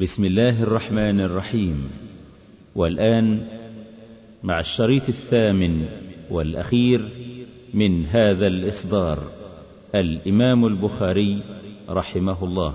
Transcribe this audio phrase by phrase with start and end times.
[0.00, 1.90] بسم الله الرحمن الرحيم.
[2.74, 3.46] والآن
[4.42, 5.84] مع الشريط الثامن
[6.30, 7.00] والأخير
[7.74, 9.18] من هذا الإصدار
[9.94, 11.42] الإمام البخاري
[11.88, 12.74] رحمه الله.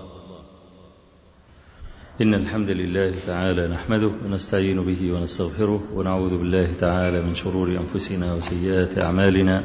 [2.21, 9.03] إن الحمد لله تعالى نحمده ونستعين به ونستغفره ونعوذ بالله تعالى من شرور أنفسنا وسيئات
[9.03, 9.63] أعمالنا.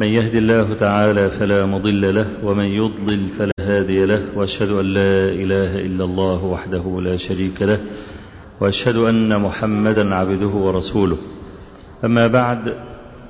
[0.00, 5.14] من يهد الله تعالى فلا مضل له ومن يضلل فلا هادي له وأشهد أن لا
[5.42, 7.80] إله إلا الله وحده لا شريك له
[8.60, 11.18] وأشهد أن محمدا عبده ورسوله.
[12.04, 12.62] أما بعد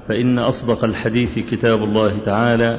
[0.08, 2.72] فإن أصدق الحديث كتاب الله تعالى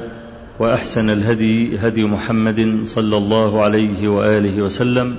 [0.60, 5.16] وأحسن الهدي هدي محمد صلى الله عليه وآله وسلم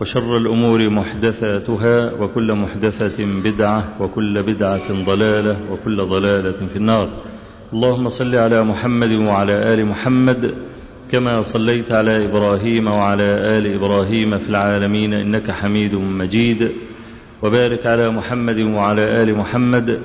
[0.00, 7.08] وشر الأمور محدثاتها وكل محدثة بدعة وكل بدعة ضلالة وكل ضلالة في النار.
[7.72, 10.54] اللهم صل على محمد وعلى آل محمد
[11.10, 13.22] كما صليت على إبراهيم وعلى
[13.58, 16.70] آل إبراهيم في العالمين إنك حميد مجيد
[17.42, 20.00] وبارك على محمد وعلى آل محمد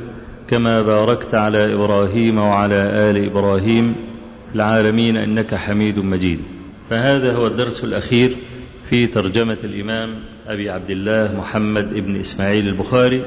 [0.50, 3.96] كما باركت على إبراهيم وعلى آل إبراهيم
[4.50, 6.40] في العالمين إنك حميد مجيد.
[6.90, 8.36] فهذا هو الدرس الأخير
[8.90, 13.26] في ترجمة الإمام أبي عبد الله محمد بن إسماعيل البخاري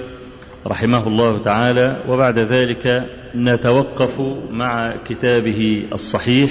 [0.66, 6.50] رحمه الله تعالى وبعد ذلك نتوقف مع كتابه الصحيح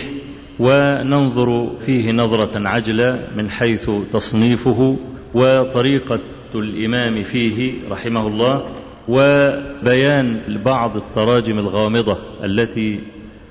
[0.59, 4.97] وننظر فيه نظرة عجلة من حيث تصنيفه
[5.33, 6.19] وطريقة
[6.55, 8.63] الإمام فيه رحمه الله
[9.07, 12.99] وبيان بعض التراجم الغامضة التي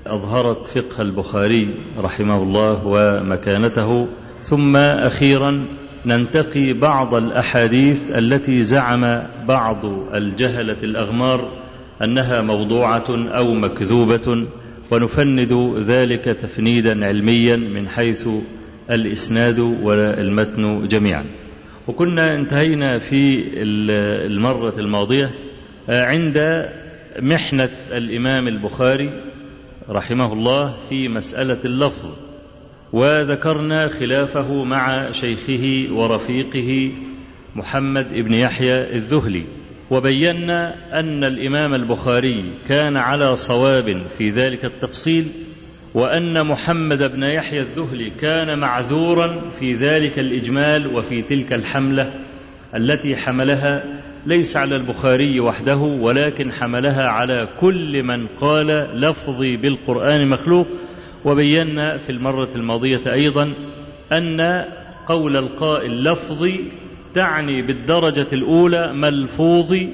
[0.06, 4.06] أظهرت فقه البخاري رحمه الله ومكانته.
[4.40, 5.64] ثم أخيرا
[6.06, 11.48] ننتقي بعض الأحاديث التي زعم بعض الجهلة الأغمار
[12.02, 14.46] أنها موضوعة أو مكذوبة
[14.92, 15.52] ونفند
[15.86, 18.28] ذلك تفنيدا علميا من حيث
[18.90, 21.24] الإسناد والمتن جميعا.
[21.88, 23.44] وكنا انتهينا في
[24.26, 25.30] المرة الماضية
[25.88, 26.68] عند
[27.18, 29.10] محنة الإمام البخاري
[29.88, 32.14] رحمه الله في مسألة اللفظ
[32.92, 36.92] وذكرنا خلافه مع شيخه ورفيقه
[37.56, 39.42] محمد بن يحيى الذهلي.
[39.92, 45.24] وبينا أن الإمام البخاري كان على صواب في ذلك التفصيل
[45.94, 52.12] وأن محمد بن يحيى الذهلي كان معذورا في ذلك الإجمال وفي تلك الحملة
[52.76, 53.84] التي حملها
[54.26, 58.66] ليس على البخاري وحده ولكن حملها على كل من قال
[59.00, 60.66] لفظي بالقرآن مخلوق.
[61.24, 63.52] وبينا في المرة الماضية أيضا
[64.12, 64.64] أن
[65.06, 66.60] قول القائل لفظي
[67.14, 69.88] تعني بالدرجة الأولى ملفوظي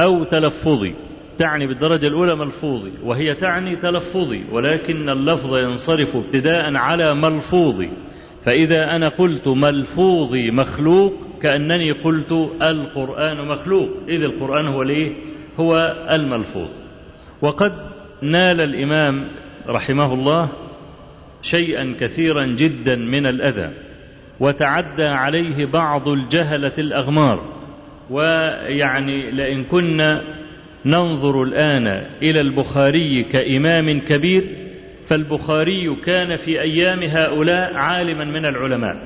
[0.00, 0.94] أو تلفظي.
[1.38, 7.88] تعني بالدرجة الأولى ملفوظي وهي تعني تلفظي ولكن اللفظ ينصرف ابتداء على ملفوظي.
[8.44, 11.12] فإذا أنا قلت ملفوظي مخلوق
[11.42, 13.88] كأنني قلت القرآن مخلوق.
[14.08, 15.12] إذ القرآن هو ليه؟
[15.60, 16.70] هو الملفوظ.
[17.42, 17.72] وقد
[18.22, 19.28] نال الإمام
[19.68, 20.48] رحمه الله
[21.42, 23.87] شيئا كثيرا جدا من الأذى.
[24.40, 27.58] وتعدى عليه بعض الجهلة الأغمار.
[28.10, 30.22] ويعني لئن كنا
[30.84, 31.86] ننظر الآن
[32.22, 34.44] إلى البخاري كإمام كبير
[35.06, 38.96] فالبخاري كان في أيام هؤلاء عالما من العلماء.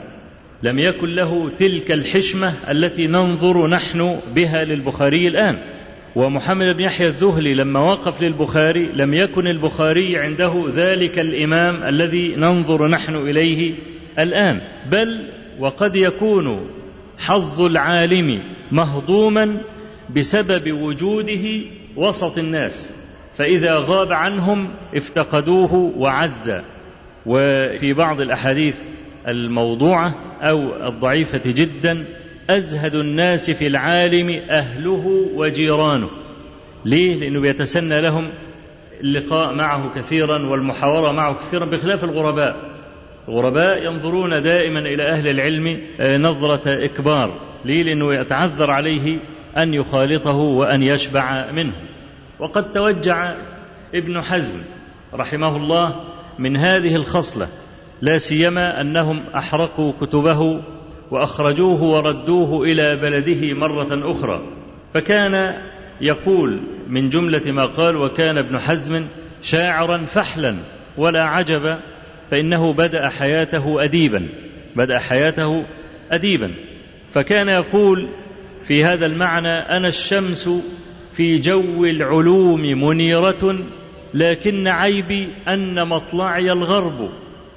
[0.63, 5.59] لم يكن له تلك الحشمة التي ننظر نحن بها للبخاري الآن.
[6.17, 12.89] ومحمد بن يحيى الزهلي لما وقف للبخاري لم يكن البخاري عنده ذلك الإمام الذي ننظر
[12.89, 13.75] نحن إليه
[14.19, 15.29] الآن بل
[15.59, 16.67] وقد يكون
[17.19, 18.41] حظ العالم
[18.73, 19.61] مهضوما
[20.17, 21.45] بسبب وجوده
[21.97, 22.91] وسط الناس
[23.37, 26.53] فإذا غاب عنهم افتقدوه وعز.
[27.27, 28.77] وفي بعض الأحاديث
[29.29, 32.05] الموضوعة أو الضعيفة جدا
[32.51, 36.09] أزهد الناس في العالم أهله وجيرانه.
[36.85, 38.29] ليه؟ لأنه بيتسنى لهم
[39.01, 42.72] اللقاء معه كثيرا والمحاورة معه كثيرا بخلاف الغرباء.
[43.29, 49.19] الغرباء ينظرون دائما إلى أهل العلم نظرة إكبار ليه؟ لأنه يتعذر عليه
[49.57, 51.73] أن يخالطه وأن يشبع منه
[52.39, 53.35] وقد توجع
[53.95, 54.59] ابن حزم
[55.15, 55.95] رحمه الله
[56.39, 57.49] من هذه الخصلة
[58.03, 60.61] لا سيما أنهم أحرقوا كتبه
[61.11, 64.43] وأخرجوه وردوه إلى بلده مرة أخرى
[64.95, 65.55] فكان
[66.01, 69.05] يقول من جملة ما قال وكان ابن حزم
[69.43, 70.57] شاعرا فحلا
[70.97, 71.77] ولا عجب
[72.33, 74.29] فإنه بدأ حياته أديبا
[74.77, 75.65] بدأ حياته
[76.11, 76.51] أديبا.
[77.15, 78.09] فكان يقول
[78.67, 80.49] في هذا المعنى أنا الشمس
[81.17, 83.59] في جو العلوم منيرة
[84.15, 87.11] لكن عيبي أن مطلعي الغرب.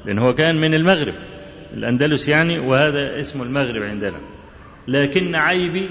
[0.05, 1.13] لأن هو كان من المغرب
[1.73, 4.17] الأندلس يعني وهذا اسم المغرب عندنا.
[4.87, 5.89] لكن عيبي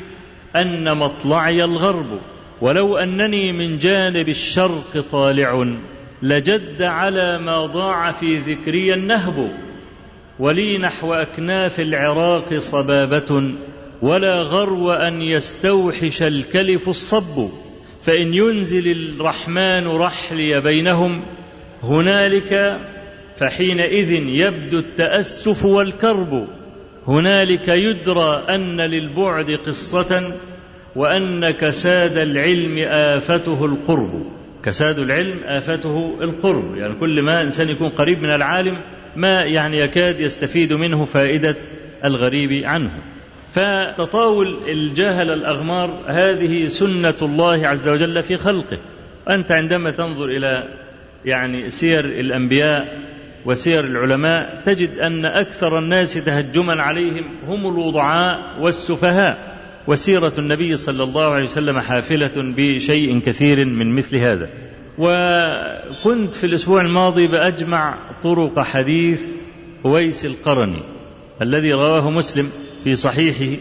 [0.57, 2.21] أن مطلعي الغرب.
[2.61, 5.75] ولو أنني من جانب الشرق طالع
[6.25, 9.51] لجد على ما ضاع في ذكري النهب
[10.39, 13.51] ولي نحو أكناف العراق صبابة
[14.03, 17.49] ولا غرو أن يستوحش الكلف الصب
[18.05, 21.23] فإن ينزل الرحمن رحلي بينهم
[21.83, 22.81] هنالك
[23.37, 26.47] فحينئذ يبدو التأسف والكرب
[27.09, 30.33] هنالك يدرى أن للبعد قصة
[30.97, 34.44] وأن كساد العلم آفته القرب.
[34.65, 36.77] كساد العلم آفته القرب.
[36.77, 38.81] يعني كل ما إنسان يكون قريب من العالم
[39.17, 41.57] ما يعني يكاد يستفيد منه فائدة
[42.05, 42.91] الغريب عنه.
[43.53, 48.79] فتطاول الجاهل الأغمار هذه سنة الله عز وجل في خلقه.
[49.31, 50.65] أنت عندما تنظر إلى
[51.25, 52.99] يعني سير الأنبياء
[53.45, 59.54] وسير العلماء تجد أن أكثر الناس تهجما عليهم هم الوضعاء والسفهاء.
[59.87, 64.49] وسيرة النبي صلى الله عليه وسلم حافلة بشيء كثير من مثل هذا.
[64.99, 69.23] وكنت في الأسبوع الماضي بأجمع طرق حديث
[69.85, 70.83] ويس القرني
[71.43, 72.51] الذي رواه مسلم
[72.85, 73.61] في صحيحه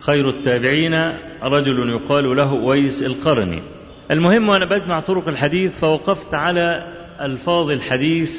[0.00, 0.94] خير التابعين
[1.42, 3.58] رجل يقال له ويس القرني.
[4.10, 6.86] المهم وأنا بجمع طرق الحديث فوقفت على
[7.20, 8.32] ألفاظ الحديث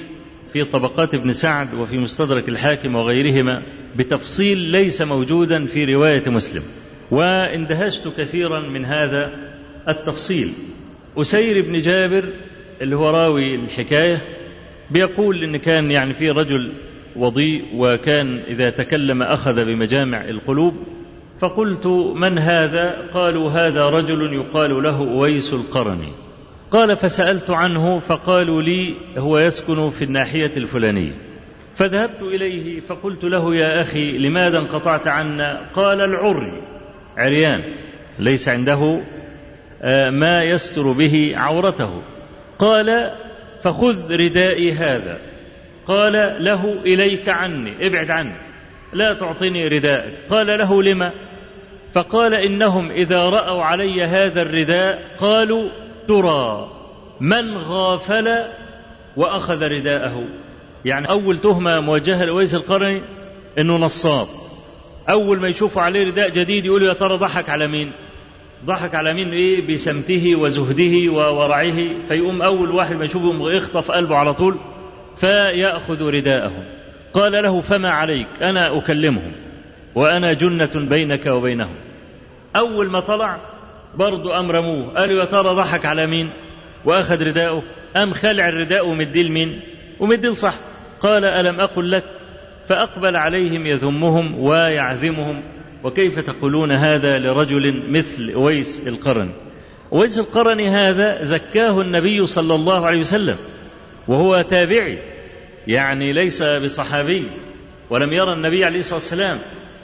[0.54, 3.62] في طبقات ابن سعد وفي مستدرك الحاكم وغيرهما
[3.96, 6.64] بتفصيل ليس موجودا في رواية مسلم.
[7.12, 9.30] واندهشت كثيرا من هذا
[9.88, 10.54] التفصيل.
[11.18, 12.24] أسير بن جابر
[12.82, 14.22] اللي هو راوي الحكاية
[14.92, 16.72] بيقول إن كان يعني في رجل
[17.16, 20.76] وضيء وكان إذا تكلم أخذ بمجامع القلوب
[21.40, 26.12] فقلت من هذا؟ قالوا هذا رجل يقال له أويس القرني
[26.72, 31.14] قال فسألت عنه فقالوا لي هو يسكن في الناحية الفلانية.
[31.76, 36.75] فذهبت إليه فقلت له يا أخي لماذا انقطعت عنا؟ قال العري.
[37.18, 37.64] عريان
[38.20, 39.02] ليس عنده
[40.10, 42.02] ما يستر به عورته.
[42.60, 43.12] قال
[43.64, 45.18] فخذ ردائي هذا.
[45.88, 48.36] قال له إليك عني ابعد عني
[48.94, 51.12] لا تعطيني رداءك قال له لما
[51.94, 55.70] فقال إنهم إذا رأوا علي هذا الرداء قالوا
[56.08, 56.72] ترى
[57.20, 58.44] من غافل
[59.18, 60.24] وأخذ رداءه.
[60.86, 63.02] يعني أول تهمة موجهة لويس القرني
[63.60, 64.28] إنه نصاب.
[65.10, 67.92] أول ما يشوفوا عليه رداء جديد يقولوا يا ترى ضحك على مين؟
[68.66, 74.34] ضحك على مين؟ إيه؟ بسمته وزهده وورعه فيقوم أول واحد ما يشوفه يخطف قلبه على
[74.34, 74.58] طول.
[75.18, 76.54] فيأخذ رداءه
[77.14, 79.32] قال له فما عليك؟ أنا أكلمهم.
[79.96, 81.76] وأنا جنة بينك وبينهم.
[82.56, 83.38] أول ما طلع
[83.96, 86.30] برضو أم رموه قالوا يا ترى ضحك على مين؟
[86.86, 87.64] وأخذ رداءه.
[87.96, 89.62] أم خلع الرداء ومديه لمين؟
[90.00, 90.60] ومديه لصح
[91.02, 92.04] قال ألم أقل لك
[92.68, 95.42] فأقبل عليهم يذمهم ويعذمهم
[95.84, 99.30] وكيف تقولون هذا لرجل مثل أويس القرن؟
[99.94, 103.38] أويس القرن هذا زكاه النبي صلى الله عليه وسلم
[104.08, 105.00] وهو تابعي
[105.68, 107.24] يعني ليس بصحابي.
[107.90, 109.40] ولم يرى النبي عليه الصلاة والسلام.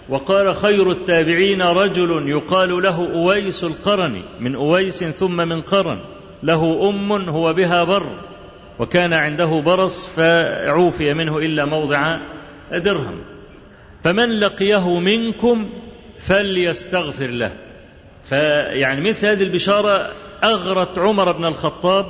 [0.09, 5.97] وقال خير التابعين رجل يقال له أويس القرن من أويس ثم من قرن.
[6.43, 8.07] له أم هو بها بر.
[8.79, 12.17] وكان عنده برص فعوفي منه إلا موضع
[12.79, 13.21] درهم.
[14.03, 15.69] فمن لقيه منكم
[16.27, 17.51] فليستغفر له.
[18.29, 20.11] فيعني مثل هذه البشارة
[20.43, 22.05] أغرت عمر بن الخطاب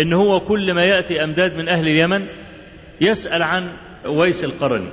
[0.00, 2.26] إن هو كل ما يأتي أمداد من أهل اليمن
[3.00, 3.68] يسأل عن
[4.06, 4.88] ويس القرني.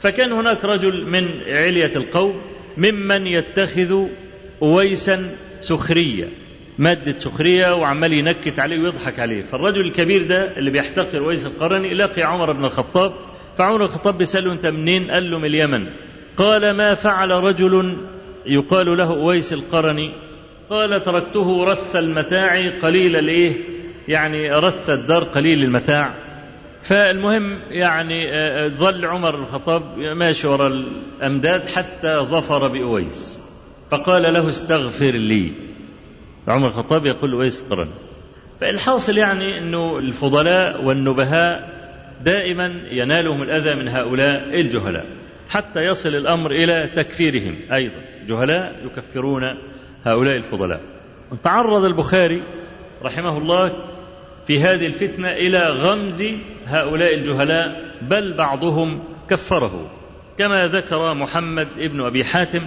[0.00, 2.40] فكان هناك رجل من علية القوم
[2.76, 4.04] ممن يتخذ
[4.62, 6.28] أويسا سخرية
[6.78, 9.42] مادة سخرية وعمال ينكت عليه ويضحك عليه.
[9.42, 13.12] فالرجل الكبير ده اللي بيحتقر ويس القرني لقي عمر بن الخطاب
[13.56, 15.86] فعمر الخطاب بيسأله أنت منين؟ قال له من اليمن.
[16.36, 17.96] قال ما فعل رجل
[18.46, 20.10] يقال له أويس القرني؟
[20.70, 23.56] قال تركته رث المتاع قليل الإيه؟
[24.08, 26.14] يعني رث الدار قليل المتاع.
[26.82, 28.30] فالمهم يعني
[28.78, 30.72] ظل عمر الخطاب ماشي وراء
[31.20, 33.40] الأمداد حتى ظفر بأويس.
[33.90, 35.52] فقال له استغفر لي.
[36.48, 37.88] عمر الخطاب يقول أويس قرن
[38.60, 41.79] فالحاصل يعني أنه الفضلاء والنبهاء
[42.24, 45.06] دائما ينالهم الأذى من هؤلاء الجهلاء
[45.48, 48.00] حتى يصل الأمر إلى تكفيرهم أيضا.
[48.28, 49.42] جهلاء يكفرون
[50.04, 50.80] هؤلاء الفضلاء.
[51.44, 52.42] تعرض البخاري
[53.02, 53.72] رحمه الله
[54.46, 56.24] في هذه الفتنة إلى غمز
[56.66, 59.90] هؤلاء الجهلاء بل بعضهم كفره.
[60.38, 62.62] كما ذكر محمد ابن أبي حاتم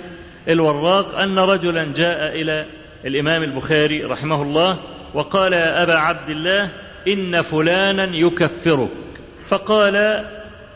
[0.50, 2.66] الوراق أن رجلا جاء إلى
[3.06, 4.80] الإمام البخاري رحمه الله
[5.14, 6.70] وقال يا أبا عبد الله
[7.08, 9.03] إن فلانا يكفرك.
[9.50, 10.26] فقال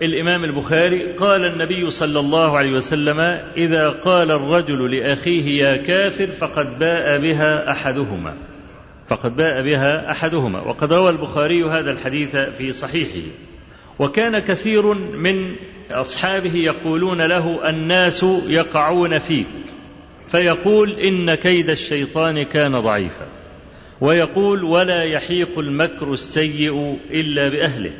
[0.01, 3.19] الإمام البخاري قال النبي صلى الله عليه وسلم
[3.57, 8.33] إذا قال الرجل لأخيه يا كافر فقد باء بها أحدهما.
[9.09, 10.61] فقد باء بها أحدهما.
[10.61, 13.27] وقد روى البخاري هذا الحديث في صحيحه.
[13.99, 15.55] وكان كثير من
[15.91, 19.47] أصحابه يقولون له الناس يقعون فيك.
[20.31, 23.27] فيقول إن كيد الشيطان كان ضعيفا.
[24.01, 27.91] ويقول ولا يحيق المكر السيء إلا بأهله.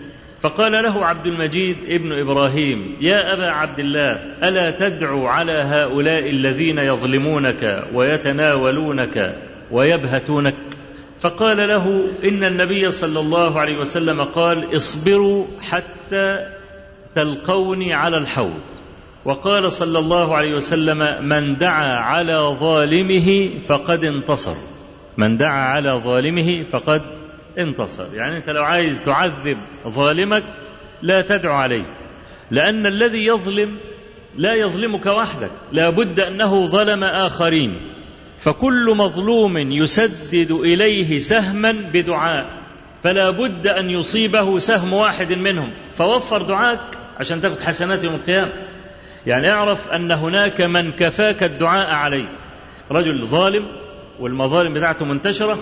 [0.42, 4.12] فقال له عبد المجيد ابن إبراهيم يا أبا عبد الله
[4.44, 9.36] ألا تدعو على هؤلاء الذين يظلمونك ويتناولونك
[9.72, 10.56] ويبهتونك؟
[11.22, 16.46] فقال له إن النبي صلى الله عليه وسلم قال اصبروا حتى
[17.16, 18.60] تلقوني على الحوض.
[19.26, 24.56] وقال صلى الله عليه وسلم من دعا على ظالمه فقد انتصر.
[25.18, 27.02] من دعا على ظالمه فقد
[27.58, 28.08] انتصر.
[28.14, 30.44] يعني انت لو عايز تعذب ظالمك
[31.02, 31.86] لا تدعو عليه.
[32.52, 33.78] لأن الذي يظلم
[34.38, 35.52] لا يظلمك وحدك.
[35.72, 37.82] لا بد أنه ظلم آخرين.
[38.40, 42.46] فكل مظلوم يسدد إليه سهما بدعاء.
[43.04, 45.72] فلا بد أن يصيبه سهم واحد منهم.
[45.98, 46.80] فوفر دعاك
[47.20, 48.52] عشان تاخذ حسنات يوم القيامة.
[49.26, 52.30] يعني اعرف أن هناك من كفاك الدعاء عليه.
[52.92, 53.66] رجل ظالم
[54.20, 55.60] والمظالم بتاعته منتشرة.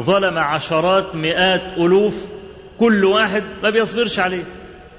[0.00, 2.14] ظلم عشرات مئات ألوف
[2.78, 4.44] كل واحد ما بيصبرش عليه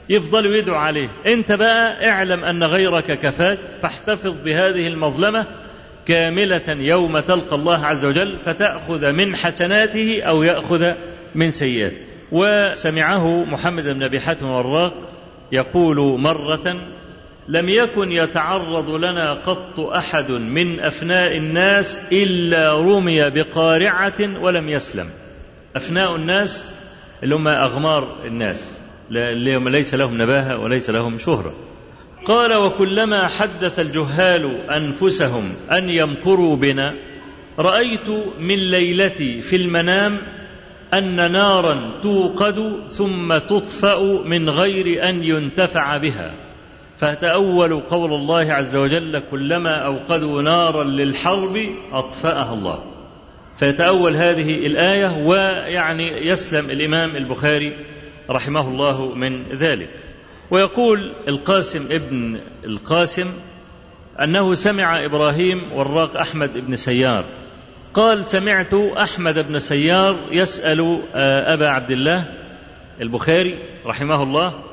[0.09, 1.09] يفضل يدعو عليه.
[1.27, 5.45] أنت بقى اعلم أن غيرك كفاك فاحتفظ بهذه المظلمة
[6.05, 10.91] كاملة يوم تلقى الله عز وجل فتأخذ من حسناته أو يأخذ
[11.35, 12.05] من سيئاته.
[12.31, 14.93] وسمعه محمد بن أبي حاتم الوراق
[15.51, 16.75] يقول مرة
[17.49, 25.09] لم يكن يتعرض لنا قط أحد من أفناء الناس إلا رمي بقارعة ولم يسلم.
[25.75, 26.73] أفناء الناس
[27.23, 28.81] اللي هم أغمار الناس.
[29.09, 31.53] ليس لهم نباهة وليس لهم شهرة.
[32.25, 36.93] قال وكلما حدث الجهال أنفسهم أن يمكروا بنا
[37.59, 40.21] رأيت من ليلتي في المنام
[40.93, 46.48] أن نارا توقد ثم تطفأ من غير أن ينتفع بها.
[46.99, 52.83] فتأولوا قول الله عز وجل كلما أوقدوا نارا للحرب أطفأها الله.
[53.59, 57.73] فيتأول هذه الآية ويعني يسلم الإمام البخاري
[58.29, 59.89] رحمه الله من ذلك.
[60.51, 63.33] ويقول القاسم ابن القاسم
[64.23, 67.23] أنه سمع إبراهيم وراق أحمد بن سيار.
[67.93, 70.99] قال سمعت أحمد بن سيار يسأل
[71.53, 72.25] أبا عبد الله
[73.01, 74.68] البخاري رحمه الله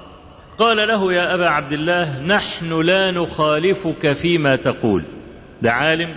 [0.59, 5.03] قال له يا أبا عبد الله نحن لا نخالفك فيما تقول.
[5.63, 6.15] ده عالم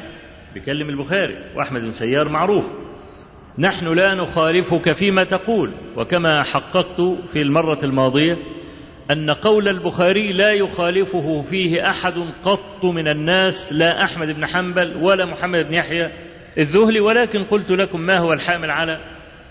[0.53, 2.65] بيكلم البخاري وأحمد بن سيار معروف.
[3.57, 5.71] نحن لا نخالفك فيما تقول.
[5.97, 7.01] وكما حققت
[7.33, 8.37] في المرة الماضية
[9.11, 12.13] أن قول البخاري لا يخالفه فيه أحد
[12.45, 16.09] قط من الناس لا أحمد بن حنبل ولا محمد بن يحيى
[16.57, 16.99] الذهلي.
[16.99, 18.99] ولكن قلت لكم ما هو الحامل على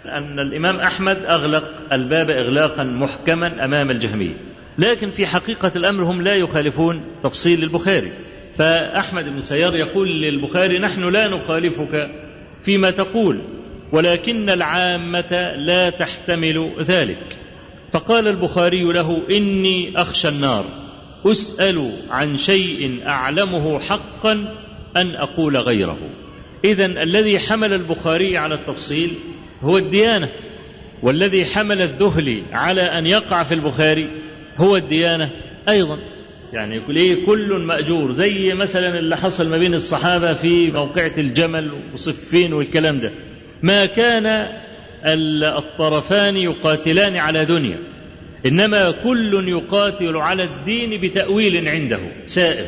[0.06, 4.34] أن الإمام أحمد أغلق الباب إغلاقا محكما أمام الجهمية.
[4.78, 8.12] لكن في حقيقة الأمر هم لا يخالفون تفصيل البخاري.
[8.58, 12.10] فأحمد بن سيار يقول للبخاري نحن لا نخالفك
[12.64, 13.42] فيما تقول
[13.92, 17.36] ولكن العامة لا تحتمل ذلك.
[17.92, 20.64] فقال البخاري له إني أخشى النار.
[21.26, 24.54] أسأل عن شيء أعلمه حقا
[24.96, 25.98] أن أقول غيره.
[26.64, 29.10] إذا الذي حمل البخاري على التفصيل
[29.62, 30.28] هو الديانة
[31.02, 34.08] والذي حمل الذهلي على أن يقع في البخاري
[34.58, 35.30] هو الديانة
[35.68, 35.98] أيضا.
[36.52, 41.70] يعني يقول إيه كل مأجور زي مثلا اللي حصل ما بين الصحابة في موقعة الجمل
[41.94, 43.10] وصفين والكلام ده.
[43.62, 44.46] ما كان
[45.04, 47.78] الطرفان يقاتلان على دنيا
[48.46, 52.66] إنما كل يقاتل على الدين بتأويل عنده سائر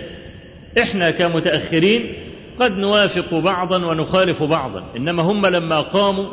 [0.78, 2.12] إحنا كمتأخرين
[2.60, 6.26] قد نوافق بعضا ونخالف بعضا إنما هم لما قاموا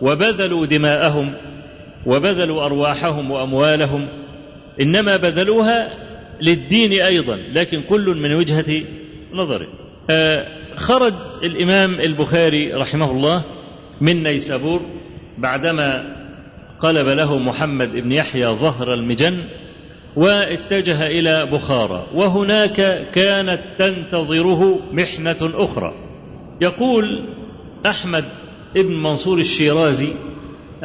[0.00, 1.34] وبذلوا دماءهم
[2.06, 4.08] وبذلوا أرواحهم وأموالهم
[4.80, 5.92] إنما بذلوها
[6.40, 8.82] للدين أيضا لكن كل من وجهة
[9.32, 9.68] نظره
[10.76, 13.44] خرج الإمام البخاري رحمه الله
[14.00, 14.80] من نيسابور
[15.38, 16.16] بعدما
[16.80, 19.38] قلب له محمد بن يحيى ظهر المجن
[20.16, 22.06] واتجه إلى بخارى.
[22.14, 25.94] وهناك كانت تنتظره محنة أخرى.
[26.60, 27.24] يقول
[27.86, 28.24] أحمد
[28.76, 30.12] ابن منصور الشيرازي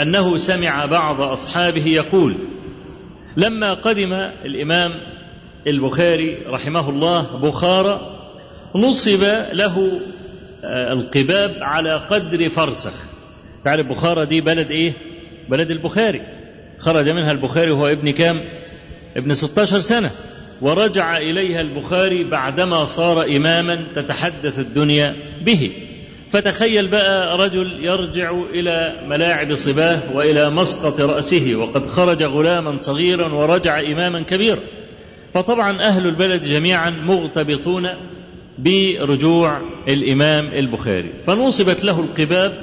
[0.01, 2.35] أنه سمع بعض أصحابه يقول
[3.37, 4.13] لما قدم
[4.45, 4.91] الإمام
[5.67, 8.19] البخاري رحمه الله بخارى
[8.75, 9.23] نصب
[9.53, 9.99] له
[10.63, 12.93] القباب على قدر فرسخ.
[13.65, 14.93] تعرف بخارى دي بلد إيه؟
[15.49, 16.21] بلد البخاري.
[16.79, 18.41] خرج منها البخاري وهو ابن كام؟
[19.17, 20.11] ابن 16 سنة.
[20.61, 25.71] ورجع إليها البخاري بعدما صار إماما تتحدث الدنيا به.
[26.33, 33.79] فتخيل بقى رجل يرجع إلى ملاعب صباه وإلى مسقط رأسه وقد خرج غلاما صغيرا ورجع
[33.79, 34.59] إماما كبيرا.
[35.33, 37.83] فطبعا أهل البلد جميعا مغتبطون
[38.57, 41.09] برجوع الإمام البخاري.
[41.27, 42.53] فنصبت له القباب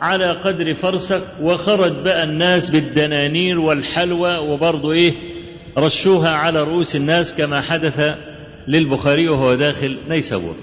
[0.00, 5.12] على قدر فرسخ وخرج بقى الناس بالدنانير والحلوى وبرضه إيه
[5.78, 8.14] رشوها على رؤوس الناس كما حدث
[8.68, 10.54] للبخاري وهو داخل نيسابور.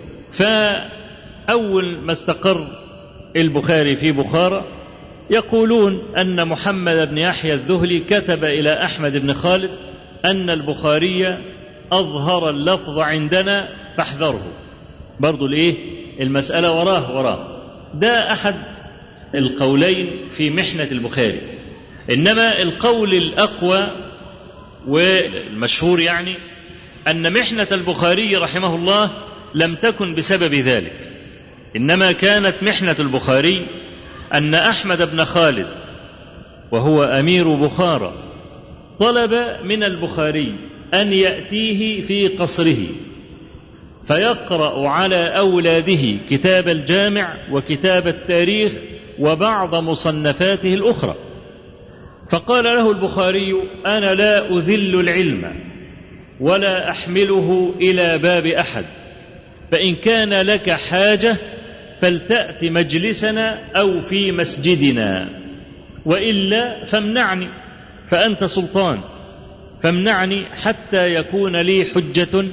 [1.47, 2.67] فأول ما استقر
[3.35, 4.65] البخاري في بخارى
[5.29, 9.69] يقولون أن محمد بن يحيى الذهلي كتب إلى أحمد بن خالد
[10.25, 11.37] أن البخاري
[11.91, 14.53] أظهر اللفظ عندنا فاحذره.
[15.19, 15.75] برضو الإيه؟
[16.21, 17.47] المسألة وراه وراه.
[17.93, 18.55] ده أحد
[19.35, 21.41] القولين في محنة البخاري.
[22.11, 23.87] إنما القول الأقوى
[24.87, 26.35] والمشهور يعني
[27.07, 29.11] أن محنة البخاري رحمه الله
[29.55, 31.04] لم تكن بسبب ذلك.
[31.75, 33.65] إنما كانت محنة البخاري
[34.33, 35.67] أن أحمد بن خالد
[36.71, 38.13] وهو أمير بخارى
[38.99, 39.31] طلب
[39.63, 40.55] من البخاري
[40.93, 42.87] أن يأتيه في قصره
[44.07, 48.73] فيقرأ على أولاده كتاب الجامع وكتاب التاريخ
[49.19, 51.15] وبعض مصنفاته الأخرى.
[52.31, 53.53] فقال له البخاري
[53.85, 55.51] أنا لا أذل العلم
[56.39, 58.85] ولا أحمله إلى باب أحد
[59.71, 60.69] فإن كان لك
[62.05, 65.29] فلتأت مجلسنا أو في مسجدنا.
[66.05, 67.49] وإلا فامنعني
[68.09, 68.99] فأنت سلطان
[69.83, 72.45] فامنعني حتى يكون لي حجة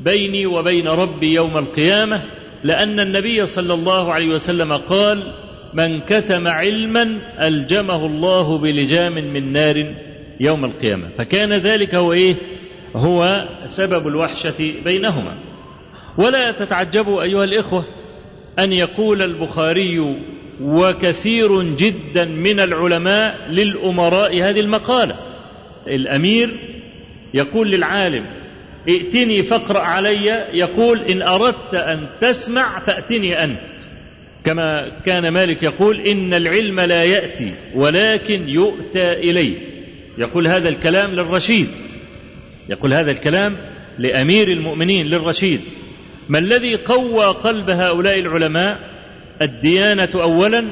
[0.00, 2.22] بيني وبين ربي يوم القيامة
[2.64, 5.32] لأن النبي صلى الله عليه وسلم قال
[5.74, 9.94] من كتم علما ألجمه الله بلجام من نار
[10.40, 11.08] يوم القيامة.
[11.18, 12.34] فكان ذلك هو إيه؟
[12.96, 15.34] هو سبب الوحشة بينهما.
[16.18, 17.84] ولا تتعجبوا أيها الإخوة
[18.58, 20.16] أن يقول البخاري
[20.60, 25.16] وكثير جدا من العلماء للأمراء هذه المقالة.
[25.86, 26.50] الأمير
[27.34, 28.26] يقول للعالم
[28.88, 30.46] ائتني فاقرأ علي.
[30.52, 33.58] يقول إن أردت أن تسمع فأتني أنت.
[34.44, 39.56] كما كان مالك يقول إن العلم لا يأتي ولكن يؤتى إليه
[40.18, 41.68] يقول هذا الكلام للرشيد.
[42.68, 43.56] يقول هذا الكلام
[43.98, 45.60] لأمير المؤمنين للرشيد.
[46.28, 48.78] ما الذي قوى قلب هؤلاء العلماء
[49.42, 50.64] الديانة أولا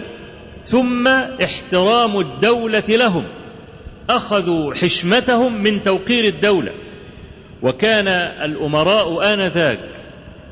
[0.62, 3.24] ثم احترام الدولة لهم؟
[4.10, 6.72] أخذوا حشمتهم من توقير الدولة.
[7.62, 8.08] وكان
[8.44, 9.78] الأمراء آنذاك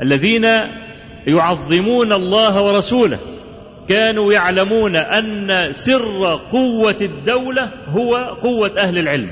[0.03, 0.45] الذين
[1.27, 3.19] يعظمون الله ورسوله
[3.89, 9.31] كانوا يعلمون أن سر قوة الدولة هو قوة أهل العلم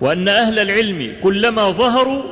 [0.00, 2.22] وأن أهل العلم كلما ظهروا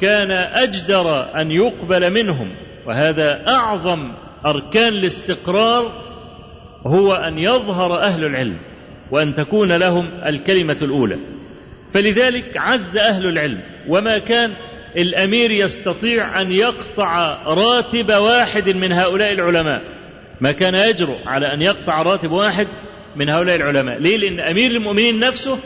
[0.00, 2.50] كان أجدر أن يقبل منهم
[2.86, 4.12] وهذا أعظم
[4.46, 5.92] أركان الاستقرار
[6.86, 8.56] هو أن يظهر أهل العلم
[9.10, 11.18] وأن تكون لهم الكلمة الأولى.
[11.94, 14.52] فلذلك عز أهل العلم وما كان
[14.96, 19.82] الأمير يستطيع أن يقطع راتب واحد من هؤلاء العلماء
[20.40, 22.68] ما كان يجرؤ على أن يقطع راتب واحد
[23.16, 23.98] من هؤلاء العلماء.
[23.98, 25.58] ليه؟ لأن أمير المؤمنين نفسه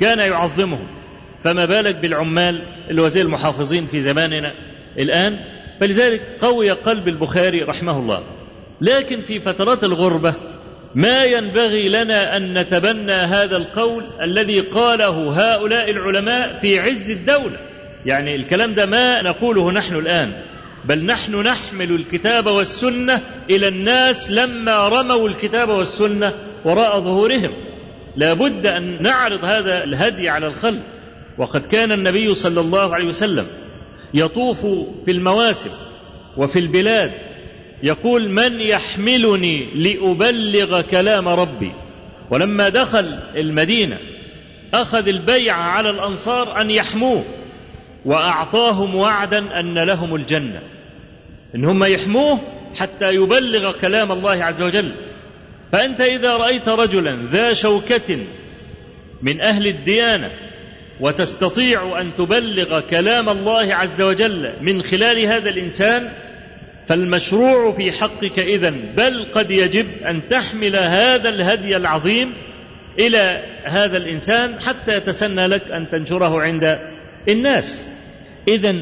[0.00, 0.86] كان يعظمهم.
[1.44, 4.52] فما بالك بالعمال اللي هو زي المحافظين في زماننا
[4.98, 5.38] الآن؟
[5.80, 8.22] فلذلك قوي قلب البخاري رحمه الله.
[8.80, 10.34] لكن في فترات الغربة
[10.94, 17.56] ما ينبغي لنا أن نتبنى هذا القول الذي قاله هؤلاء العلماء في عز الدولة.
[18.06, 20.32] يعني الكلام ده ما نقوله نحن الآن
[20.84, 27.50] بل نحن نحمل الكتاب والسنة إلى الناس لما رموا الكتاب والسنة وراء ظهورهم.
[28.16, 30.82] لا بد أن نعرض هذا الهدي على الخلق.
[31.38, 33.46] وقد كان النبي صلى الله عليه وسلم
[34.14, 34.66] يطوف
[35.04, 35.70] في المواسم
[36.36, 37.12] وفي البلاد
[37.82, 41.72] يقول من يحملني لأبلغ كلام ربي
[42.30, 43.98] ولما دخل المدينة
[44.74, 47.24] أخذ البيع على الأنصار أن يحموه
[48.04, 50.60] وأعطاهم وعدا أن لهم الجنة.
[51.54, 52.40] إن هم يحموه
[52.74, 54.92] حتى يبلغ كلام الله عز وجل.
[55.72, 58.18] فأنت إذا رأيت رجلا ذا شوكة
[59.22, 60.30] من أهل الديانة
[61.00, 66.10] وتستطيع أن تبلغ كلام الله عز وجل من خلال هذا الإنسان
[66.88, 72.34] فالمشروع في حقك إذا بل قد يجب أن تحمل هذا الهدي العظيم
[72.98, 76.78] إلى هذا الإنسان حتى يتسنى لك أن تنشره عند
[77.28, 77.86] الناس.
[78.48, 78.74] إذا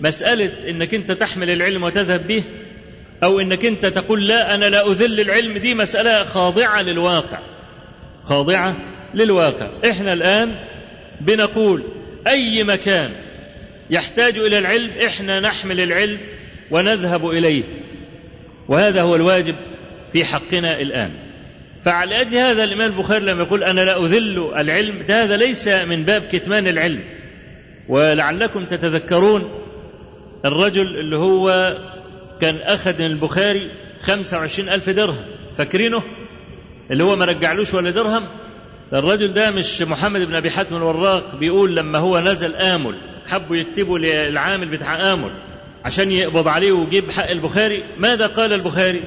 [0.00, 2.44] مسألة أنك أنت تحمل العلم وتذهب به
[3.22, 7.38] أو أنك أنت تقول لا أنا لا أذل العلم دي مسألة خاضعة للواقع.
[8.28, 8.76] خاضعة
[9.14, 9.70] للواقع.
[9.90, 10.54] إحنا الآن
[11.20, 11.82] بنقول
[12.26, 13.10] أي مكان
[13.90, 16.18] يحتاج إلى العلم إحنا نحمل العلم
[16.70, 17.64] ونذهب إليه.
[18.68, 19.54] وهذا هو الواجب
[20.12, 21.10] في حقنا الآن.
[21.84, 26.02] فعلى أجل هذا الإمام البخاري لما يقول أنا لا أذل العلم ده هذا ليس من
[26.04, 27.00] باب كتمان العلم.
[27.88, 29.50] ولعلكم تتذكرون
[30.44, 31.76] الرجل اللي هو
[32.40, 33.70] كان أخذ من البخاري
[34.02, 35.24] خمسة وعشرين ألف درهم.
[35.58, 36.02] فاكرينه؟
[36.90, 38.24] اللي هو ما رجعلوش ولا درهم؟
[38.92, 42.94] الرجل ده مش محمد بن أبي حاتم الوراق بيقول لما هو نزل آمل
[43.26, 45.30] حبوا يكتبوا للعامل بتاع آمل
[45.84, 49.00] عشان يقبض عليه ويجيب حق البخاري ماذا قال البخاري؟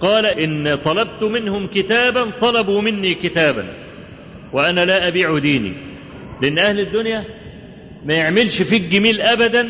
[0.00, 3.64] قال إن طلبت منهم كتابا طلبوا مني كتابا
[4.52, 5.72] وأنا لا أبيع ديني.
[6.42, 7.24] لأن أهل الدنيا
[8.04, 9.68] ما يعملش فيك جميل أبدا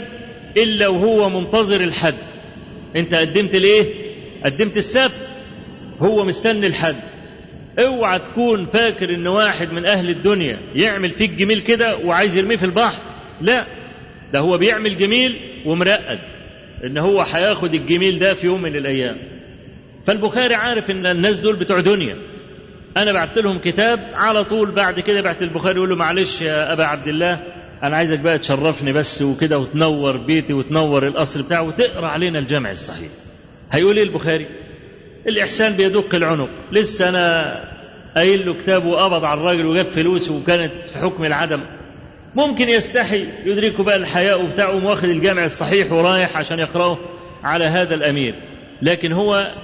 [0.57, 2.15] إلا وهو منتظر الحد.
[2.97, 3.85] أنت قدمت ليه؟
[4.45, 5.29] قدمت السبت
[5.99, 6.97] هو مستني الحد.
[7.79, 12.65] اوعى تكون فاكر ان واحد من أهل الدنيا يعمل فيك جميل كده وعايز يرميه في
[12.65, 13.03] البحر.
[13.41, 13.65] لا
[14.33, 16.19] ده هو بيعمل جميل ومرقد
[16.85, 19.17] ان هو هياخد الجميل ده في يوم من الأيام.
[20.07, 22.17] فالبخاري عارف ان الناس دول بتوع دنيا.
[22.97, 26.85] أنا بعت لهم كتاب على طول بعد كده بعت البخاري يقول له معلش يا ابا
[26.85, 27.39] عبد الله
[27.83, 33.09] أنا عايزك بقى تشرفني بس وكده وتنور بيتي وتنور القصر بتاعه وتقرا علينا الجامع الصحيح.
[33.73, 34.47] هيقول إيه البخاري؟
[35.27, 36.49] الإحسان بيدق العنق.
[36.73, 37.57] لسه أنا
[38.17, 41.61] قايل له كتاب وقبض على الراجل وجاب فلوس وكانت في حكم العدم.
[42.35, 46.99] ممكن يستحي يدركه بقى الحياء وبتاعه واخد الجامع الصحيح ورايح عشان يقرأه
[47.43, 48.35] على هذا الأمير.
[48.83, 49.55] لكن هو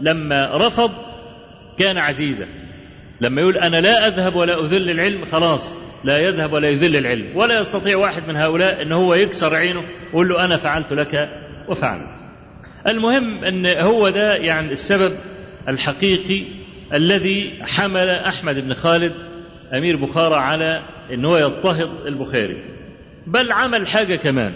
[0.00, 0.90] لما رفض
[1.78, 2.46] كان عزيزا.
[3.20, 5.62] لما يقول أنا لا أذهب ولا أذل العلم خلاص
[6.04, 7.26] لا يذهب ولا يذل العلم.
[7.34, 11.28] ولا يستطيع واحد من هؤلاء إن هو يكسر عينه ويقول له أنا فعلت لك
[11.68, 12.15] وفعلت.
[12.88, 15.12] المهم أن هو ده يعني السبب
[15.68, 16.44] الحقيقي
[16.94, 19.12] الذي حمل أحمد بن خالد
[19.74, 22.56] أمير بخارى على إن هو يضطهد البخاري.
[23.26, 24.52] بل عمل حاجة كمان.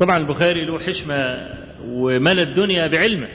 [0.00, 1.48] طبعا البخاري له حشمة
[1.88, 3.28] وملى الدنيا بعلمه.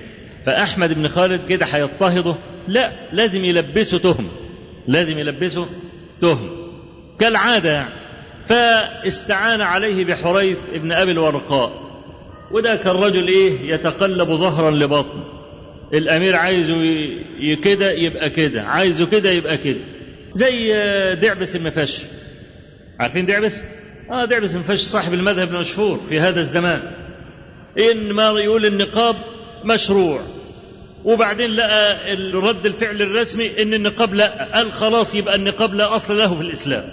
[0.45, 2.35] فأحمد بن خالد كده هيضطهده
[2.67, 4.27] لا لازم يلبسه تهم.
[4.87, 5.67] لازم يلبسه
[6.21, 6.49] تهم.
[7.19, 7.89] كالعادة يعني
[8.49, 11.88] فاستعان عليه بحريث ابن أبي الورقاء.
[12.51, 15.23] وده كان رجل إيه يتقلب ظهرا لبطن
[15.93, 16.75] الأمير عايزه
[17.63, 19.79] كده يبقى كده عايزه كده يبقى كده.
[20.35, 20.73] زي
[21.21, 22.05] دعبس المفش
[22.99, 23.61] عارفين دعبس؟
[24.11, 26.81] آه دعبس المفش صاحب المذهب المشهور في هذا الزمان.
[27.91, 29.15] إن ما يقول النقاب
[29.65, 30.21] مشروع.
[31.05, 31.97] وبعدين لقى
[32.33, 34.55] رد الفعل الرسمي إن النقاب لا.
[34.55, 36.83] قال خلاص يبقى النقاب لا أصل له في الإسلام.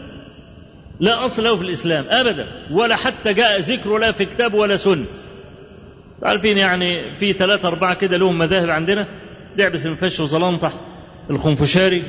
[1.00, 2.46] لا أصل له في الإسلام ابدا.
[2.70, 5.04] ولا حتى جاء ذكره لا في كتاب ولا سنة.
[6.22, 9.06] عارفين يعني في ثلاثة أربعة كده لهم مذاهب عندنا.
[9.56, 10.72] دعبس المفش وزلنطح
[11.30, 12.02] الخنفشاري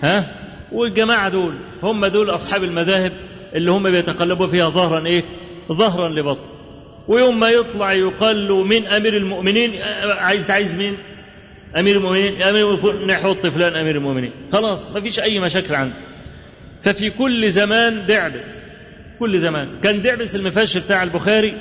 [0.00, 0.26] ها؟
[0.72, 3.12] والجماعة دول هم دول أصحاب المذاهب
[3.54, 5.24] اللي هم بيتقلبوا فيها ظهرا إيه؟
[5.72, 6.40] ظهرا لبطن.
[7.08, 9.82] ويوم ما يطلع يقال له من أمير المؤمنين
[10.18, 10.96] عايز عايز مين؟
[11.76, 14.32] أمير المؤمنين؟ أمير نحط فلان أمير المؤمنين.
[14.52, 15.94] خلاص ما فيش أي مشاكل عنده
[16.82, 18.46] ففي كل زمان دعبس.
[19.18, 19.68] كل زمان.
[19.82, 21.54] كان دعبس المفش بتاع البخاري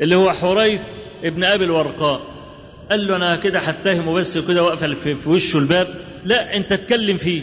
[0.00, 0.80] اللي هو حريث
[1.24, 2.20] ابن أبي الورقاء.
[2.90, 5.86] قال له أنا كده هتهمه بس كده واقفل في, وشه الباب.
[6.24, 7.42] لا أنت اتكلم فيه.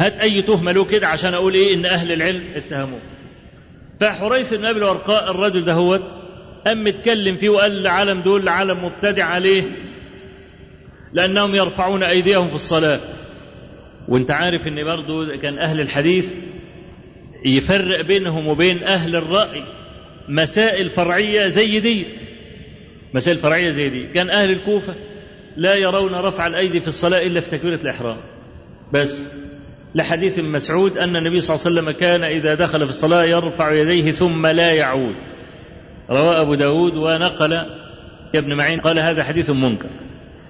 [0.00, 3.00] هات أي تهمة له كده عشان أقول إيه إن أهل العلم اتهموه
[4.00, 6.00] فحريث بن أبي الورقاء الرجل ده هو
[6.66, 9.62] قام اتكلم فيه وقال العالم دول عالم مبتدع عليه
[11.12, 13.00] لأنهم يرفعون أيديهم في الصلاة.
[14.08, 16.24] وأنت عارف إن برضه كان أهل الحديث
[17.46, 19.62] يفرق بينهم وبين أهل الرأي
[20.28, 22.06] مسائل فرعية زي دي.
[23.14, 24.06] مسائل فرعية زي دي.
[24.14, 24.94] كان أهل الكوفة
[25.56, 28.16] لا يرون رفع الأيدي في الصلاة إلا في تكبيره الإحرام.
[28.92, 29.10] بس
[29.94, 34.10] لحديث مسعود أن النبي صلى الله عليه وسلم كان إذا دخل في الصلاة يرفع يديه
[34.10, 35.14] ثم لا يعود.
[36.10, 37.52] رواه أبو داود ونقل
[38.34, 39.88] يا ابن معين قال هذا حديث منكر.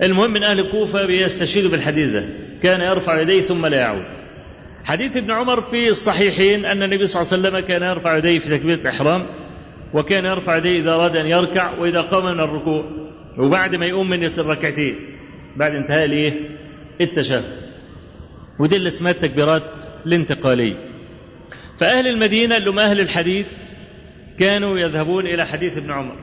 [0.02, 2.24] المهم من أهل الكوفة بيستشهدوا بالحديث ده.
[2.62, 4.04] كان يرفع يديه ثم لا يعود.
[4.84, 8.58] حديث ابن عمر في الصحيحين أن النبي صلى الله عليه وسلم كان يرفع يديه في
[8.58, 9.26] تكبيره الإحرام.
[9.94, 12.84] وكان يرفع يديه إذا أراد أن يركع وإذا قام من الركوع.
[13.38, 14.96] وبعد ما يقوم من الركعتين
[15.56, 16.32] بعد انتهاء الإيه؟
[17.00, 17.44] التشهد.
[18.60, 19.62] ودي اللي اسمها التكبيرات
[20.06, 20.76] الانتقالية
[21.80, 23.46] فأهل المدينة اللي هم أهل الحديث
[24.38, 26.16] كانوا يذهبون إلى حديث ابن عمر.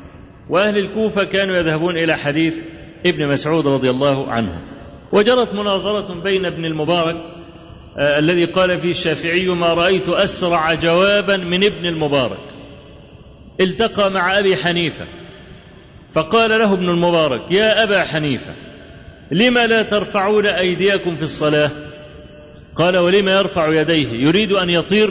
[0.50, 2.54] وأهل الكوفة كانوا يذهبون إلى حديث
[3.06, 4.62] ابن مسعود رضي الله عنه.
[5.12, 7.16] وجرت مناظرة بين ابن المبارك
[7.98, 12.51] آه الذي قال فيه الشافعي ما رأيت أسرع جوابا من ابن المبارك.
[13.62, 15.06] التقى مع أبي حنيفة.
[16.14, 18.54] فقال له ابن المبارك يا أبا حنيفة
[19.32, 21.72] لم لا ترفعون أيديكم في الصلاة؟
[22.76, 25.10] قال ولم يرفع يديه يريد أن يطير؟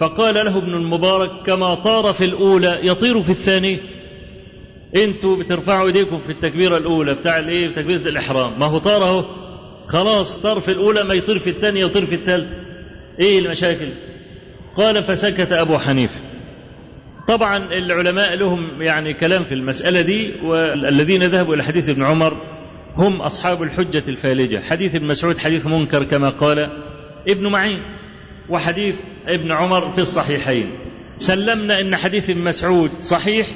[0.00, 3.78] فقال له ابن المبارك كما طار في الأولى يطير في الثانية
[4.96, 8.60] أنتوا بترفعوا إيديكم في التكبيرة الأولى بتاع الإيه؟ تكبيرة الإحرام.
[8.60, 9.24] ما هو طار أهو.
[9.88, 12.50] خلاص طار في الأولى ما يطير في الثانية يطير في الثالثة
[13.20, 13.88] إيه المشاكل؟
[14.76, 16.25] قال فسكت أبو حنيفة.
[17.28, 22.36] طبعا العلماء لهم يعني كلام في المسألة دي والذين ذهبوا إلى حديث ابن عمر
[22.96, 24.60] هم أصحاب الحجة الفالجة.
[24.60, 26.70] حديث ابن مسعود حديث منكر كما قال
[27.28, 27.82] ابن معين
[28.48, 28.94] وحديث
[29.28, 30.70] ابن عمر في الصحيحين.
[31.18, 33.46] سلمنا إن حديث ابن مسعود صحيح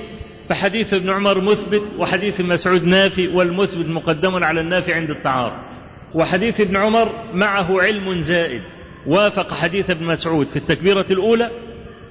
[0.49, 5.59] فحديث ابن عمر مثبت وحديث ابن مسعود نافي والمثبت مقدم على النافي عند التعارض.
[6.15, 8.63] وحديث ابن عمر معه علم زائد.
[9.07, 11.51] وافق حديث ابن مسعود في التكبيرة الأولى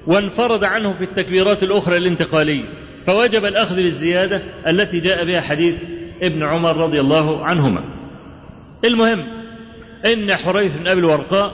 [0.10, 2.65] وانفرد عنه في التكبيرات الأخرى الانتقالية.
[3.08, 5.76] فوجب الأخذ بالزيادة التي جاء بها حديث
[6.22, 7.84] ابن عمر رضي الله عنهما.
[8.86, 9.24] المهم
[10.06, 11.54] إن حريث بن أبي الورقاء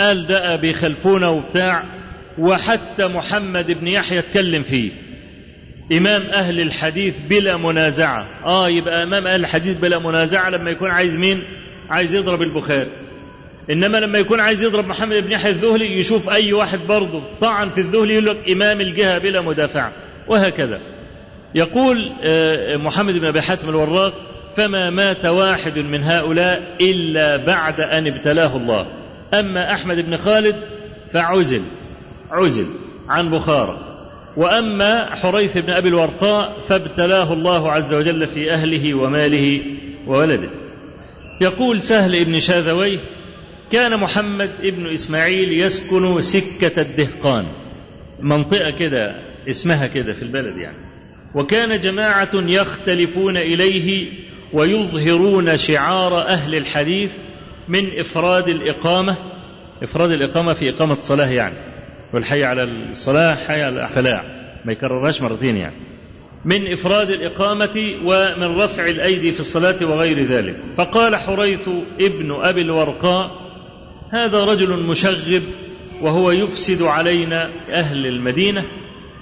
[0.00, 1.82] قال ده بيخلفونا وبتاع
[2.38, 4.90] وحتى محمد بن يحيى اتكلم فيه.
[5.92, 8.26] إمام أهل الحديث بلا منازعة.
[8.44, 11.42] آه يبقى إمام أهل الحديث بلا منازعة لما يكون عايز مين؟
[11.90, 12.90] عايز يضرب البخاري.
[13.70, 17.80] إنما لما يكون عايز يضرب محمد بن يحيى الذهلي يشوف أي واحد برضه طعن في
[17.80, 19.92] الذهلي يقول لك إمام الجهة بلا مدافعه
[20.28, 20.80] وهكذا.
[21.54, 22.12] يقول
[22.76, 24.12] محمد بن أبي حاتم الوراق
[24.56, 28.86] فما مات واحد من هؤلاء إلا بعد أن ابتلاه الله.
[29.34, 30.56] أما أحمد بن خالد
[31.12, 31.62] فعزل
[32.30, 32.66] عزل
[33.08, 33.78] عن بخارى
[34.36, 39.62] وأما حريث بن أبي الورقاء فابتلاه الله عز وجل في أهله وماله
[40.06, 40.50] وولده.
[41.40, 42.98] يقول سهل بن شاذويه
[43.72, 47.46] كان محمد بن إسماعيل يسكن سكة الدهقان.
[48.20, 49.14] منطقة كده
[49.50, 50.76] اسمها كده في البلد يعني.
[51.34, 54.12] وكان جماعة يختلفون إليه
[54.52, 57.10] ويظهرون شعار أهل الحديث
[57.68, 59.16] من إفراد الإقامة.
[59.82, 61.54] إفراد الإقامة في إقامة صلاة يعني.
[62.14, 64.24] والحي على الصلاة حي على الفلاح
[64.64, 65.76] ما يكررهاش مرتين يعني.
[66.44, 70.56] من إفراد الإقامة ومن رفع الأيدي في الصلاة وغير ذلك.
[70.76, 71.68] فقال حريث
[72.00, 73.47] ابن أبي الورقاء
[74.12, 75.42] هذا رجل مشغب
[76.02, 78.64] وهو يفسد علينا أهل المدينة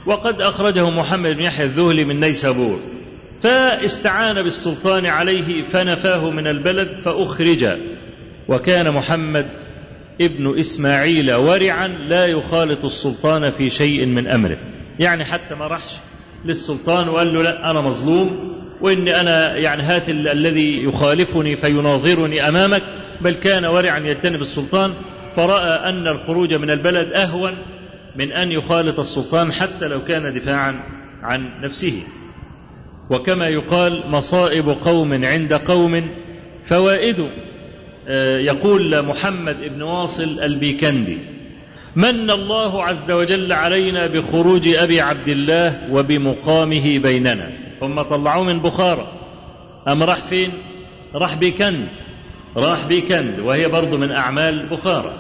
[0.07, 2.79] وقد أخرجه محمد بن يحيى الذهلي من نيسابور.
[3.43, 7.69] فاستعان بالسلطان عليه فنفاه من البلد فأخرج.
[8.49, 9.47] وكان محمد
[10.21, 14.59] ابن إسماعيل ورعا لا يخالط السلطان في شيء من أمره.
[14.99, 15.93] يعني حتى ما راحش
[16.45, 22.83] للسلطان وقال له لا أنا مظلوم وإني أنا يعني هات الذي يخالفني فيناظرني أمامك.
[23.21, 24.93] بل كان ورعا يجتنب السلطان
[25.37, 27.53] فرأى أن الخروج من البلد أهون
[28.17, 30.81] من أن يخالط السلطان حتى لو كان دفاعا
[31.23, 32.03] عن نفسه.
[33.11, 36.11] وكما يقال مصائب قوم عند قوم
[36.69, 37.29] فوائد
[38.41, 41.19] يقول محمد بن واصل البيكندي
[41.97, 47.51] من الله عز وجل علينا بخروج أبي عبد الله وبمقامه بيننا.
[47.83, 49.13] هم طلعوه من بخارى.
[49.89, 50.53] أم راح فين
[51.15, 51.89] راح بيكند
[52.57, 55.19] راح بيكند وهي برضو من أعمال بخارى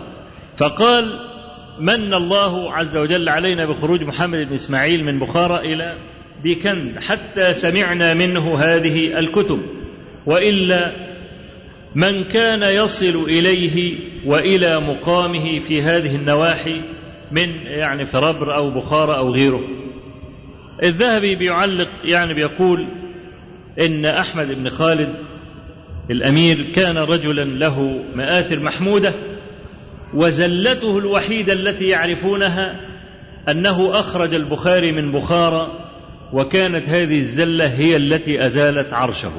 [0.59, 1.21] فقال
[1.81, 5.95] من الله عز وجل علينا بخروج محمد بن إسماعيل من بخارى إلى
[6.43, 9.63] بيكند حتى سمعنا منه هذه الكتب.
[10.27, 10.93] وإلا
[11.95, 13.95] من كان يصل إليه
[14.27, 16.81] وإلى مقامه في هذه النواحي
[17.33, 19.61] من يعني فربر أو بخارى أو غيره.
[20.83, 22.89] الذهبي بيعلق يعني بيقول
[23.81, 25.26] إن أحمد بن خالد
[26.11, 29.15] الأمير كان رجلا له مآثر محمودة
[30.15, 32.81] وزلته الوحيدة التي يعرفونها
[33.49, 35.87] أنه أخرج البخاري من بخارى
[36.33, 39.33] وكانت هذه الزلة هي التي أزالت عرشه.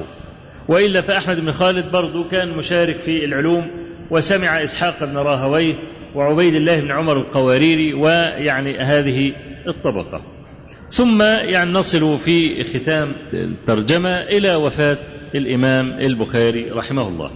[0.68, 3.70] وإلا فأحمد بن خالد برضو كان مشارك في العلوم
[4.10, 5.74] وسمع إسحاق بن راهويه
[6.14, 9.32] وعبيد الله بن عمر القواريري ويعني هذه
[9.68, 10.22] الطبقة.
[10.88, 14.98] ثم يعني نصل في ختام الترجمة إلى وفاة
[15.34, 17.30] الإمام البخاري رحمه الله.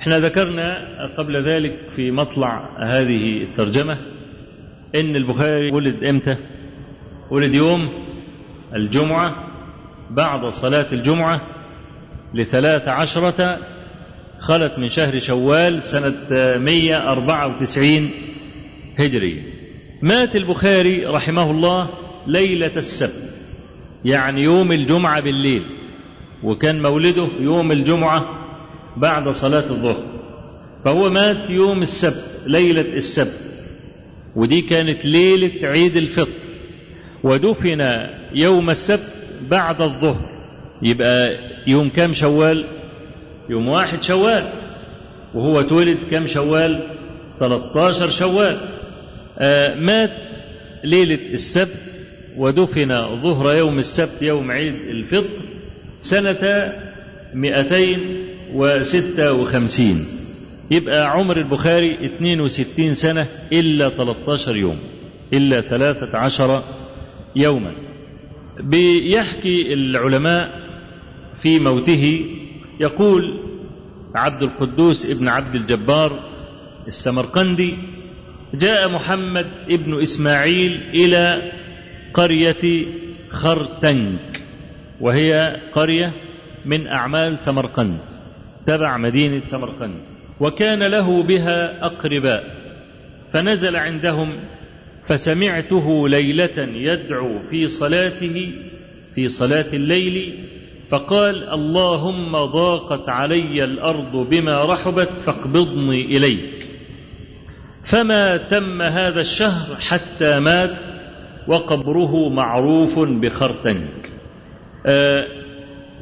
[0.00, 0.78] إحنا ذكرنا
[1.18, 3.98] قبل ذلك في مطلع هذه الترجمة
[4.94, 6.36] إن البخاري ولد إمتى؟
[7.30, 7.88] ولد يوم
[8.74, 9.34] الجمعة
[10.10, 11.40] بعد صلاة الجمعة
[12.34, 13.58] لثلاث عشرة
[14.40, 16.14] خلت من شهر شوال سنة
[16.58, 18.10] 194
[18.98, 19.42] هجرية.
[20.02, 21.88] مات البخاري رحمه الله
[22.26, 23.30] ليلة السبت
[24.04, 25.75] يعني يوم الجمعة بالليل.
[26.42, 28.24] وكان مولده يوم الجمعة
[28.96, 30.02] بعد صلاة الظهر
[30.84, 33.40] فهو مات يوم السبت ليلة السبت
[34.36, 36.32] ودي كانت ليلة عيد الفطر
[37.22, 39.12] ودفن يوم السبت
[39.50, 40.28] بعد الظهر
[40.82, 42.64] يبقى يوم كام شوال؟
[43.48, 44.48] يوم واحد شوال
[45.34, 46.80] وهو اتولد كام شوال؟
[47.40, 48.58] 13 شوال.
[49.84, 50.10] مات
[50.84, 51.76] ليلة السبت
[52.36, 55.45] ودفن ظهر يوم السبت يوم عيد الفطر
[56.02, 56.72] سنة
[57.34, 60.06] 256
[60.70, 64.78] يبقى عمر البخاري 62 سنة إلا 13 يوم
[65.32, 66.62] إلا 13
[67.36, 67.72] يوما.
[68.60, 70.50] بيحكي العلماء
[71.42, 72.20] في موته
[72.80, 73.40] يقول
[74.14, 76.20] عبد القدوس ابن عبد الجبار
[76.88, 77.74] السمرقندي
[78.54, 81.52] جاء محمد ابن إسماعيل إلى
[82.14, 82.86] قرية
[83.30, 84.35] خرتنك.
[85.00, 86.12] وهي قرية
[86.64, 87.98] من أعمال سمرقند
[88.66, 90.00] تبع مدينة سمرقند.
[90.40, 92.44] وكان له بها أقرباء
[93.32, 94.36] فنزل عندهم
[95.06, 98.52] فسمعته ليلة يدعو في صلاته
[99.14, 100.34] في صلاة الليل
[100.90, 106.66] فقال اللهم ضاقت علي الأرض بما رحبت فاقبضني إليك.
[107.90, 110.76] فما تم هذا الشهر حتى مات
[111.48, 114.10] وقبره معروف بخرتنك.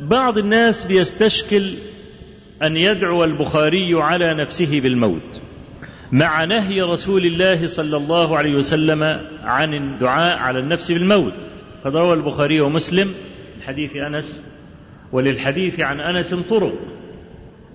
[0.00, 1.74] بعض الناس بيستشكل
[2.62, 5.40] أن يدعو البخاري على نفسه بالموت
[6.12, 11.32] مع نهي رسول الله صلى الله عليه وسلم عن الدعاء على النفس بالموت.
[11.84, 13.10] قد روى البخاري ومسلم
[13.66, 14.40] حديث أنس
[15.12, 16.74] وللحديث عن أنس طرق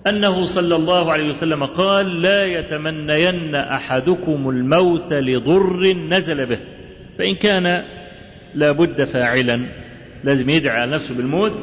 [0.07, 6.59] أنه صلى الله عليه وسلم قال لا يتمنين أحدكم الموت لضر نزل به
[7.17, 7.83] فإن كان
[8.55, 9.65] لابد فاعلا
[10.23, 11.53] لازم يدعي على نفسه بالموت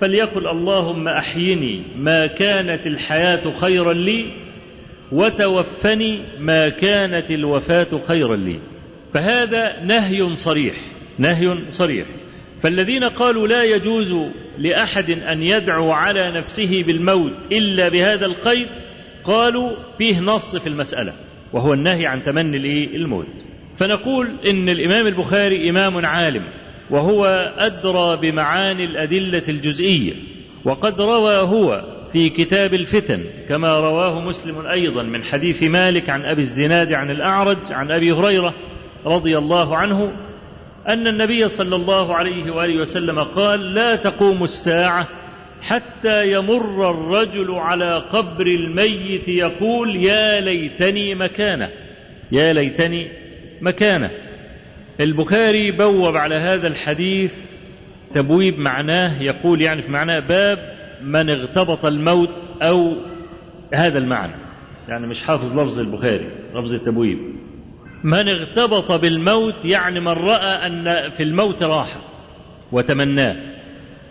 [0.00, 4.24] فليقل اللهم أحيني ما كانت الحياة خيرا لي
[5.12, 8.58] وتوفني ما كانت الوفاة خيرا لي.
[9.14, 10.74] فهذا نهي صريح
[11.18, 12.06] نهي صريح.
[12.62, 14.14] فالذين قالوا لا يجوز
[14.58, 18.66] لأحد أن يدعو على نفسه بالموت إلا بهذا القيد
[19.24, 21.12] قالوا فيه نص في المسألة
[21.52, 23.26] وهو النهي عن تمني الموت.
[23.78, 26.44] فنقول إن الإمام البخاري إمام عالم
[26.90, 27.26] وهو
[27.58, 30.12] أدرى بمعاني الأدلة الجزئية
[30.64, 36.42] وقد روى هو في كتاب الفتن كما رواه مسلم أيضا من حديث مالك عن أبي
[36.42, 38.54] الزناد عن الأعرج عن أبي هريرة
[39.06, 40.12] رضي الله عنه
[40.88, 45.08] أن النبي صلى الله عليه وآله وسلم قال لا تقوم الساعة
[45.62, 51.70] حتى يمر الرجل على قبر الميت يقول يا ليتني مكانه
[52.32, 53.08] يا ليتني
[53.60, 54.10] مكانه.
[55.00, 57.32] البخاري بوب على هذا الحديث
[58.14, 62.30] تبويب معناه يقول يعني في معناه باب من اغتبط الموت
[62.62, 62.96] أو
[63.74, 64.32] هذا المعنى.
[64.88, 67.18] يعني مش حافظ لفظ البخاري لفظ التبويب.
[68.04, 72.00] من اغتبط بالموت يعني من رأى أن في الموت راحة
[72.72, 73.36] وتمناه.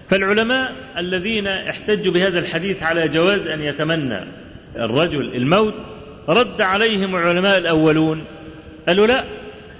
[0.09, 4.25] فالعلماء الذين احتجوا بهذا الحديث على جواز أن يتمنى
[4.75, 5.73] الرجل الموت
[6.29, 8.23] رد عليهم العلماء الأولون
[8.87, 9.23] قالوا لا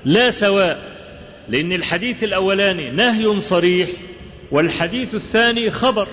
[0.06, 0.93] لا سواء
[1.50, 3.90] لأن الحديث الأولاني نهي صريح
[4.52, 6.08] والحديث الثاني خبر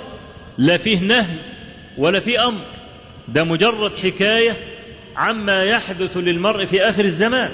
[0.59, 1.39] لا فيه نهي
[1.99, 2.65] ولا فيه أمر.
[3.29, 4.57] ده مجرد حكاية
[5.17, 7.51] عما يحدث للمرء في آخر الزمان.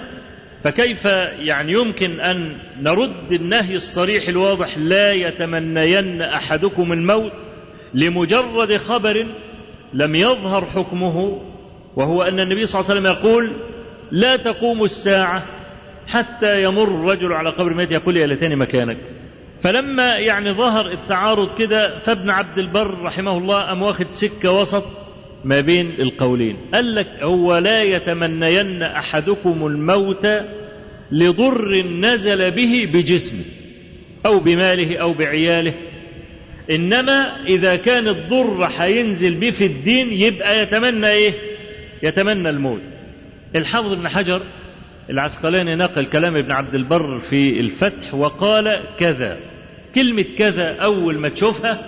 [0.64, 1.04] فكيف
[1.38, 7.32] يعني يمكن أن نرد النهي الصريح الواضح لا يتمنين أحدكم الموت
[7.94, 9.26] لمجرد خبر
[9.92, 11.42] لم يظهر حكمه
[11.96, 13.52] وهو أن النبي صلى الله عليه وسلم يقول
[14.10, 15.42] لا تقوم الساعة
[16.06, 18.96] حتى يمر الرجل على قبر ميت يقول يا ليتني مكانك.
[19.62, 24.84] فلما يعني ظهر التعارض كده فابن عبد البر رحمه الله أم واخد سكة وسط
[25.44, 26.56] ما بين القولين.
[26.74, 30.26] قال لك هو لا يتمنين أحدكم الموت
[31.12, 33.44] لضر نزل به بجسمه
[34.26, 35.74] أو بماله أو بعياله.
[36.70, 41.32] إنما إذا كان الضر هينزل به في الدين يبقى يتمنى إيه؟
[42.02, 42.80] يتمنى الموت.
[43.56, 44.42] الحافظ ابن حجر
[45.10, 49.36] العسقلاني نقل كلام ابن عبد البر في الفتح وقال كذا.
[49.94, 51.86] كلمة كذا أول ما تشوفها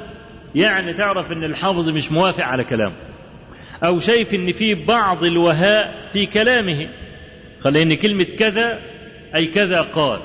[0.54, 2.94] يعني تعرف أن الحافظ مش موافق على كلامه.
[3.84, 6.88] أو شايف أن في بعض الوهاء في كلامه.
[7.64, 8.78] قال إن كلمة كذا
[9.34, 10.20] أي كذا قال.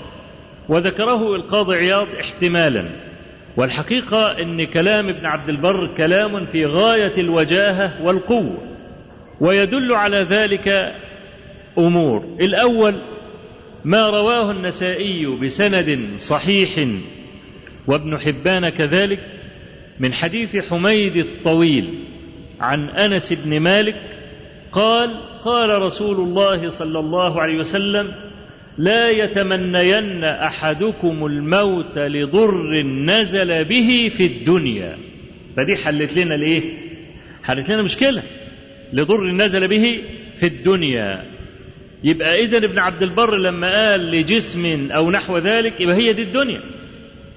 [0.69, 2.89] وذكره القاضي عياض احتمالا.
[3.57, 8.57] والحقيقة أن كلام ابن عبد البر كلام في غاية الوجاهة والقوة.
[9.39, 10.93] ويدل على ذلك
[11.77, 12.37] أمور.
[12.41, 12.95] الأول
[13.85, 16.87] ما رواه النسائي بسند صحيح
[17.87, 19.19] وابن حبان كذلك
[19.99, 21.93] من حديث حميد الطويل
[22.59, 23.95] عن أنس بن مالك
[24.71, 25.09] قال
[25.45, 28.11] قال رسول الله صلى الله عليه وسلم
[28.77, 34.97] لا يتمنين أحدكم الموت لضر نزل به في الدنيا.
[35.57, 36.63] فدي حلت لنا الايه
[37.43, 38.23] حلت لنا مشكلة.
[38.93, 40.01] لضر نزل به
[40.39, 41.32] في الدنيا.
[42.03, 46.61] يبقى إذا ابن عبد البر لما قال لجسم أو نحو ذلك يبقى هي دي الدنيا.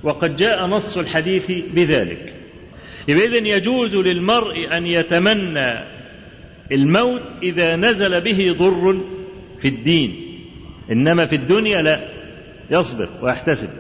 [0.02, 2.34] وقد جاء نص الحديث بذلك.
[3.08, 5.72] يبقى إذن يجوز للمرء أن يتمنى
[6.72, 9.00] الموت إذا نزل به ضر
[9.62, 10.14] في الدين.
[10.92, 12.08] إنما في الدنيا لا
[12.70, 13.70] يصبر ويحتسب.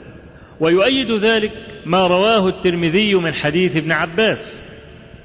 [0.60, 1.52] ويؤيد ذلك
[1.86, 4.65] ما رواه الترمذي من حديث ابن عباس.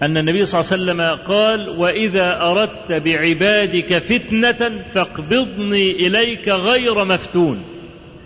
[0.02, 7.64] أن النبي صلى الله عليه وسلم قال وإذا أردت بعبادك فتنة فاقبضني إليك غير مفتون.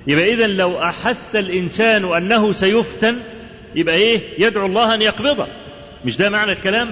[0.08, 3.16] يبقى إذا لو أحس الإنسان أنه سيفتن
[3.76, 5.48] يبقى إيه؟ يدعو الله أن يقبضه.
[6.06, 6.90] مش ده معنى الكلام؟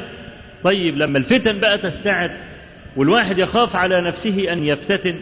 [0.63, 2.31] طيب لما الفتن بقى تستعد
[2.97, 5.15] والواحد يخاف على نفسه أن يفتتن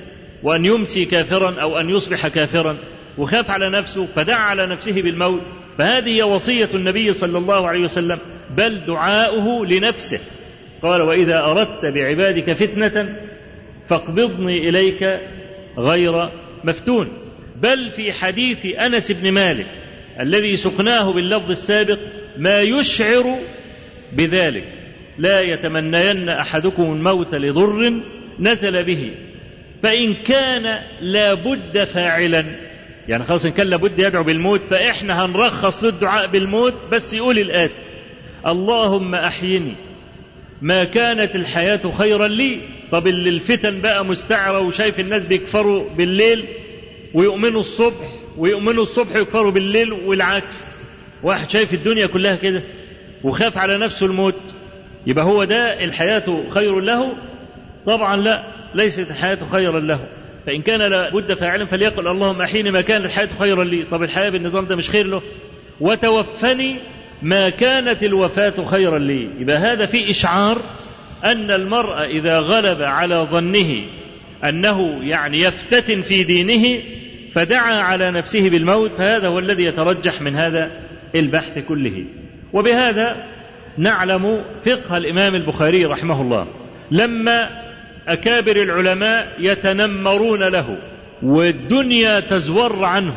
[0.43, 2.77] وأن يمسي كافرا أو أن يصبح كافرا
[3.17, 5.41] وخاف على نفسه فدعا على نفسه بالموت
[5.77, 8.19] فهذه وصية النبي صلى الله عليه وسلم.
[8.57, 10.19] بل دعاؤه لنفسه.
[10.81, 13.15] قال وإذا أردت بعبادك فتنة
[13.89, 15.19] فاقبضني إليك
[15.77, 16.29] غير
[16.63, 17.09] مفتون.
[17.61, 19.67] بل في حديث أنس بن مالك
[20.19, 21.99] الذي سقناه باللفظ السابق
[22.37, 23.23] ما يشعر
[24.13, 24.63] بذلك
[25.17, 28.01] لا يتمنين أحدكم الموت لضر
[28.39, 29.11] نزل به
[29.83, 30.63] فإن كان
[31.01, 32.45] لابد فاعلا.
[33.07, 37.73] يعني خلاص إن كان لابد يدعو بالموت فإحنا هنرخص له الدعاء بالموت بس يقول الآتي.
[38.47, 39.73] اللهم أحيني.
[40.61, 42.59] ما كانت الحياة خيرا لي.
[42.91, 46.45] طب اللي الفتن بقى مستعرة وشايف الناس بيكفروا بالليل
[47.13, 50.55] ويؤمنوا الصبح ويؤمنوا الصبح ويكفروا بالليل والعكس.
[51.23, 52.63] واحد شايف الدنيا كلها كده
[53.23, 54.35] وخاف على نفسه الموت.
[55.07, 57.13] يبقى هو ده الحياة خير له؟
[57.85, 58.43] طبعا لا
[58.75, 59.99] ليست الحياة خيرا له.
[60.45, 63.85] فإن كان لابد فاعلا فليقل اللهم أحيني ما كانت الحياة خيرا لي.
[63.91, 65.21] طب الحياة بالنظام ده مش خير له؟
[65.79, 66.79] وتوفني
[67.21, 69.29] ما كانت الوفاة خيرا لي.
[69.39, 70.57] يبقى هذا في إشعار
[71.23, 73.81] أن المرء إذا غلب على ظنه
[74.43, 76.79] أنه يعني يفتتن في دينه
[77.33, 80.71] فدعا على نفسه بالموت فهذا هو الذي يترجح من هذا
[81.15, 82.05] البحث كله.
[82.53, 83.25] وبهذا
[83.77, 86.47] نعلم فقه الإمام البخاري رحمه الله.
[86.91, 87.49] لما
[88.07, 90.77] أكابر العلماء يتنمرون له
[91.23, 93.13] والدنيا تزور عنه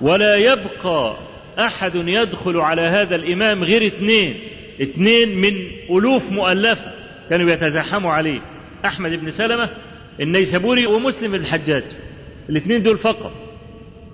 [0.00, 1.16] ولا يبقى
[1.58, 4.34] أحد يدخل على هذا الإمام غير اثنين.
[4.82, 5.54] اثنين من
[5.90, 6.92] ألوف مؤلفة
[7.30, 8.40] كانوا يتزاحموا عليه.
[8.84, 9.68] أحمد بن سلمة
[10.20, 11.84] النيسابوري ومسلم بن الحجاج.
[12.50, 13.32] الاثنين دول فقط.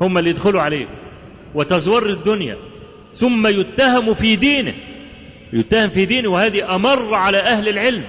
[0.01, 0.87] هم اللي يدخلوا عليه.
[1.55, 2.57] وتزور الدنيا.
[3.13, 4.75] ثم يتهم في دينه.
[5.53, 8.03] يتهم في دينه وهذه أمر على أهل العلم.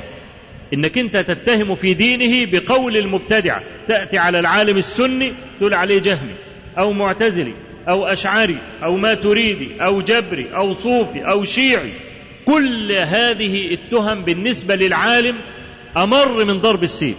[0.74, 6.34] إنك أنت تتهم في دينه بقول المبتدعة تأتي على العالم السني تقول عليه جهمي.
[6.78, 7.54] أو معتزلي.
[7.90, 11.92] أو أشعري أو ما تريدي أو جبري أو صوفي أو شيعي.
[12.46, 15.36] كل هذه التهم بالنسبة للعالم
[15.98, 17.18] أمر من ضرب السيف.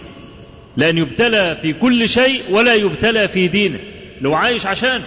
[0.77, 3.79] لأن يبتلى في كل شيء ولا يبتلى في دينه.
[4.21, 5.01] لو عايش عشان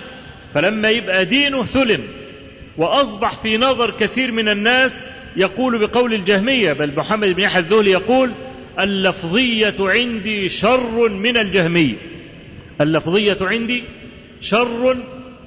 [0.54, 2.00] فلما يبقى دينه ثلم
[2.76, 4.92] وأصبح في نظر كثير من الناس
[5.36, 8.32] يقول بقول الجهمية بل محمد بن يحيى الذهلي يقول
[8.80, 11.96] اللفظية عندي شر من الجهمية.
[12.80, 13.82] اللفظية عندي
[14.40, 14.96] شر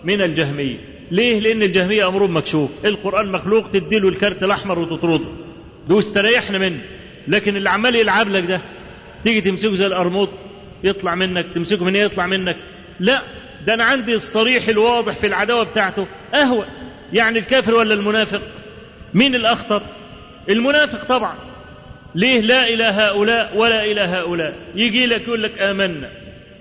[0.03, 0.77] من الجهمية.
[1.11, 2.85] ليه؟ لأن الجهمية أمرهم مكشوف.
[2.85, 5.25] القرآن مخلوق تديله الكارت الأحمر وتطرده.
[5.89, 6.79] ده استريحنا منه.
[7.27, 8.61] لكن اللي عمال يلعب لك ده.
[9.23, 10.29] تيجي تمسكه زي القرموط
[10.83, 11.45] يطلع منك.
[11.55, 12.57] تمسكه من يطلع منك.
[12.99, 13.21] لا
[13.65, 16.07] ده أنا عندي الصريح الواضح في العداوة بتاعته.
[16.33, 16.65] أهوى
[17.13, 18.41] يعني الكافر ولا المنافق؟
[19.13, 19.81] مين الأخطر؟
[20.49, 21.35] المنافق طبعا.
[22.15, 24.55] ليه؟ لا إلى هؤلاء ولا إلى هؤلاء.
[24.75, 26.09] يجي لك يقول لك آمنا.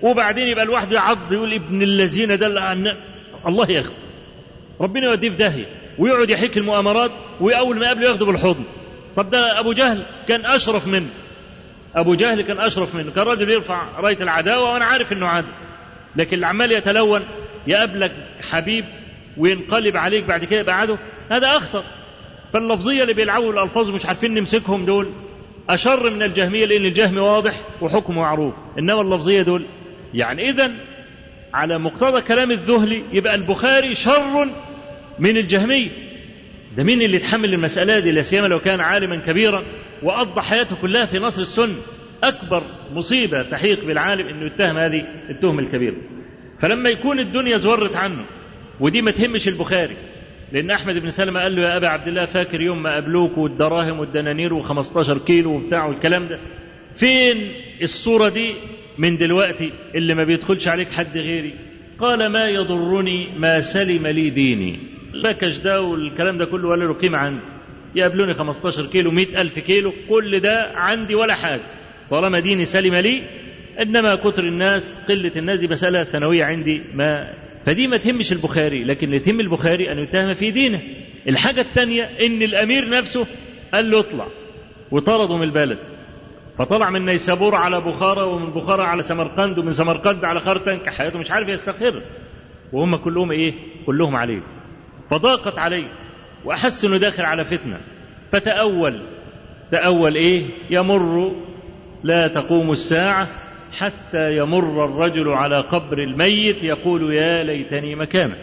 [0.01, 2.97] وبعدين يبقى الواحد يعض يقول ابن الذين دل عنا
[3.47, 3.93] الله ياخذ
[4.81, 5.65] ربنا يوديه في داهية
[5.99, 8.63] ويقعد يحيك المؤامرات وأول ما قبله ياخده بالحضن
[9.15, 11.09] طب ده أبو جهل كان أشرف منه.
[11.95, 13.11] أبو جهل كان أشرف منه.
[13.11, 15.47] كان راجل يرفع رأية العداوة وأنا عارف إنه عادل.
[16.15, 17.21] لكن اللي عمال يتلون
[17.67, 18.85] يقابلك حبيب
[19.37, 20.97] وينقلب عليك بعد كده يبقى عدو
[21.31, 21.83] هذا أخطر.
[22.53, 25.09] فاللفظية اللي بيلعبوا الألفاظ مش عارفين نمسكهم دول
[25.69, 28.53] أشر من الجهمية لأن الجهم واضح وحكمه معروف.
[28.79, 29.63] إنما اللفظية دول
[30.13, 30.71] يعني إذا
[31.53, 34.47] على مقتضى كلام الذهلي يبقى البخاري شر
[35.19, 35.89] من الجهمية.
[36.77, 39.63] ده مين اللي يتحمل المسألة دي؟ لا سيما لو كان عالما كبيرا
[40.03, 41.75] وقضى حياته كلها في نصر السنة.
[42.23, 45.95] أكبر مصيبة تحيق بالعالم إنه يتهم هذه التهمة الكبيرة.
[46.61, 48.25] فلما يكون الدنيا زورت عنه
[48.79, 49.95] ودي ما تهمش البخاري
[50.51, 53.99] لأن أحمد بن سلمة قال له يا أبا عبد الله فاكر يوم ما قابلوك والدراهم
[53.99, 56.39] والدنانير و15 كيلو وبتاع والكلام ده؟
[56.99, 57.51] فين
[57.81, 58.53] الصورة دي؟
[58.97, 61.53] من دلوقتي اللي ما بيدخلش عليك حد غيري.
[61.99, 64.79] قال ما يضرني ما سلم لي ديني.
[65.13, 67.41] البكش ده والكلام ده كله ولا له قيمة عندي.
[67.95, 71.61] يقابلوني 15 كيلو 100 ألف كيلو كل ده عندي ولا حاجة.
[72.11, 73.21] طالما ديني سلم لي
[73.81, 77.33] إنما كتر الناس قلة الناس دي مسألة ثانوية عندي ما
[77.65, 80.81] فدي ما تهمش البخاري لكن اللي تهم البخاري أن يتهم في دينه.
[81.27, 83.27] الحاجة الثانية إن الأمير نفسه
[83.73, 84.27] قال له اطلع
[84.91, 85.77] وطرده من البلد.
[86.57, 91.31] فطلع من نيسابور على بخارى ومن بخارى على سمرقند ومن سمرقند على خرتنك حياته مش
[91.31, 92.01] عارف يستقر.
[92.73, 93.53] وهم كلهم إيه؟
[93.85, 94.41] كلهم عليه.
[95.09, 95.87] فضاقت عليه
[96.45, 97.77] وأحس إنه داخل على فتنة.
[98.31, 99.01] فتأول
[99.71, 101.35] تأول إيه؟ يمر
[102.03, 103.27] لا تقوم الساعة
[103.77, 108.35] حتى يمر الرجل على قبر الميت يقول يا ليتني مكانه.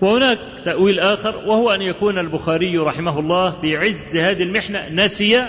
[0.00, 5.44] وهناك تأويل آخر وهو أن يكون البخاري رحمه الله في عز هذه المحنة نسي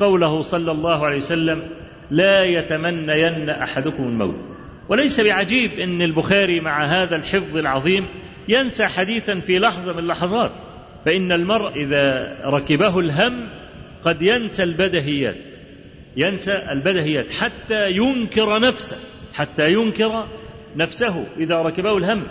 [0.00, 1.62] قوله صلى الله عليه وسلم
[2.10, 4.54] لا يتمنين أحدكم الموت.
[4.88, 8.06] وليس بعجيب إن البخاري مع هذا الحفظ العظيم
[8.48, 10.50] ينسى حديثا في لحظة من اللحظات
[11.04, 13.48] فإن المرء إذا ركبه الهم
[14.04, 15.36] قد ينسى البدهيات
[16.16, 18.96] ينسى البدهيات حتى ينكر نفسه
[19.34, 20.26] حتى ينكر
[20.76, 22.26] نفسه إذا ركبه الهم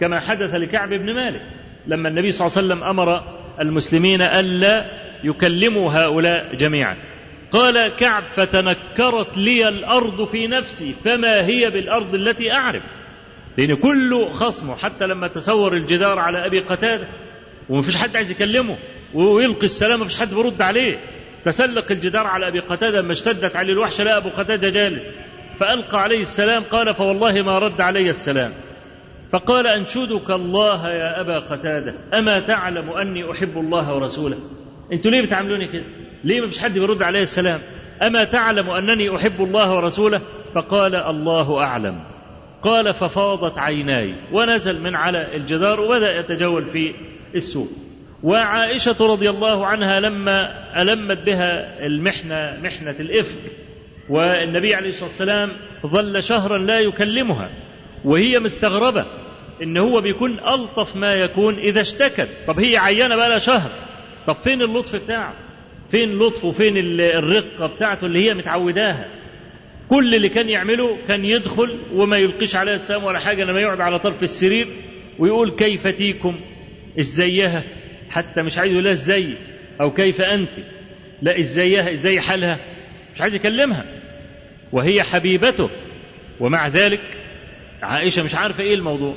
[0.00, 1.42] كما حدث لكعب بن مالك
[1.86, 3.22] لما النبي صلى الله عليه وسلم أمر
[3.60, 4.84] المسلمين ألا
[5.26, 6.96] يكلموا هؤلاء جميعا.
[7.52, 12.82] قال كعب فتنكرت لي الأرض في نفسي فما هي بالأرض التي أعرف؟
[13.58, 17.06] لأن كله خصمه حتى لما تصور الجدار على أبي قتادة
[17.68, 18.76] ومفيش حد عايز يكلمه
[19.14, 20.98] ويلقي السلام مفيش حد بيرد عليه.
[21.44, 25.02] تسلق الجدار على أبي قتادة لما اشتدت عليه الوحشه لقى أبو قتادة جالس.
[25.60, 28.52] فألقى عليه السلام قال فوالله ما رد علي السلام.
[29.32, 34.38] فقال أنشدك الله يا أبا قتادة أما تعلم أني أحب الله ورسوله.
[34.92, 35.84] أنتوا ليه بتعاملوني كده؟
[36.24, 37.60] ليه ما فيش حد بيرد عليه السلام؟
[38.02, 40.20] أما تعلم أنني أحب الله ورسوله؟
[40.54, 42.00] فقال الله أعلم.
[42.62, 46.94] قال ففاضت عيناي ونزل من على الجدار وبدأ يتجول في
[47.34, 47.68] السوق.
[48.22, 53.38] وعائشة رضي الله عنها لما ألمت بها المحنة محنة الإفك.
[54.08, 55.50] والنبي عليه الصلاة والسلام
[55.86, 57.50] ظل شهرا لا يكلمها.
[58.04, 59.06] وهي مستغربة
[59.62, 62.28] إن هو بيكون ألطف ما يكون إذا اشتكت.
[62.46, 63.70] طب هي عيانة بقى لها شهر.
[64.26, 65.34] طب فين اللطف بتاعه؟
[65.90, 69.06] فين اللطف وفين الرقة بتاعته اللي هي متعوداها؟
[69.88, 73.98] كل اللي كان يعمله كان يدخل وما يلقيش عليها السلام ولا حاجة لما يقعد على
[73.98, 74.66] طرف السرير
[75.18, 76.36] ويقول كيف تيكم؟
[77.00, 77.62] ازيها
[78.10, 79.28] حتى مش عايز يقول إزاي؟
[79.80, 80.50] أو كيف أنت؟
[81.22, 82.58] لا ازيها إزاي حالها؟
[83.14, 83.84] مش عايز يكلمها.
[84.72, 85.70] وهي حبيبته.
[86.40, 87.00] ومع ذلك
[87.82, 89.14] عائشة مش عارفة إيه الموضوع.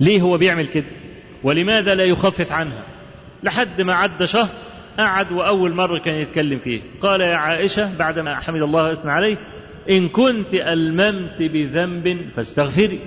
[0.00, 0.84] ليه هو بيعمل كده؟
[1.42, 2.84] ولماذا لا يخفف عنها؟
[3.46, 4.48] لحد ما عدى شهر
[4.98, 6.80] قعد وأول مرة كان يتكلم فيه.
[7.02, 9.36] قال يا عائشة بعدما حمد الله وأثنى عليه
[9.90, 13.00] إن كنت ألممت بذنب فاستغفري.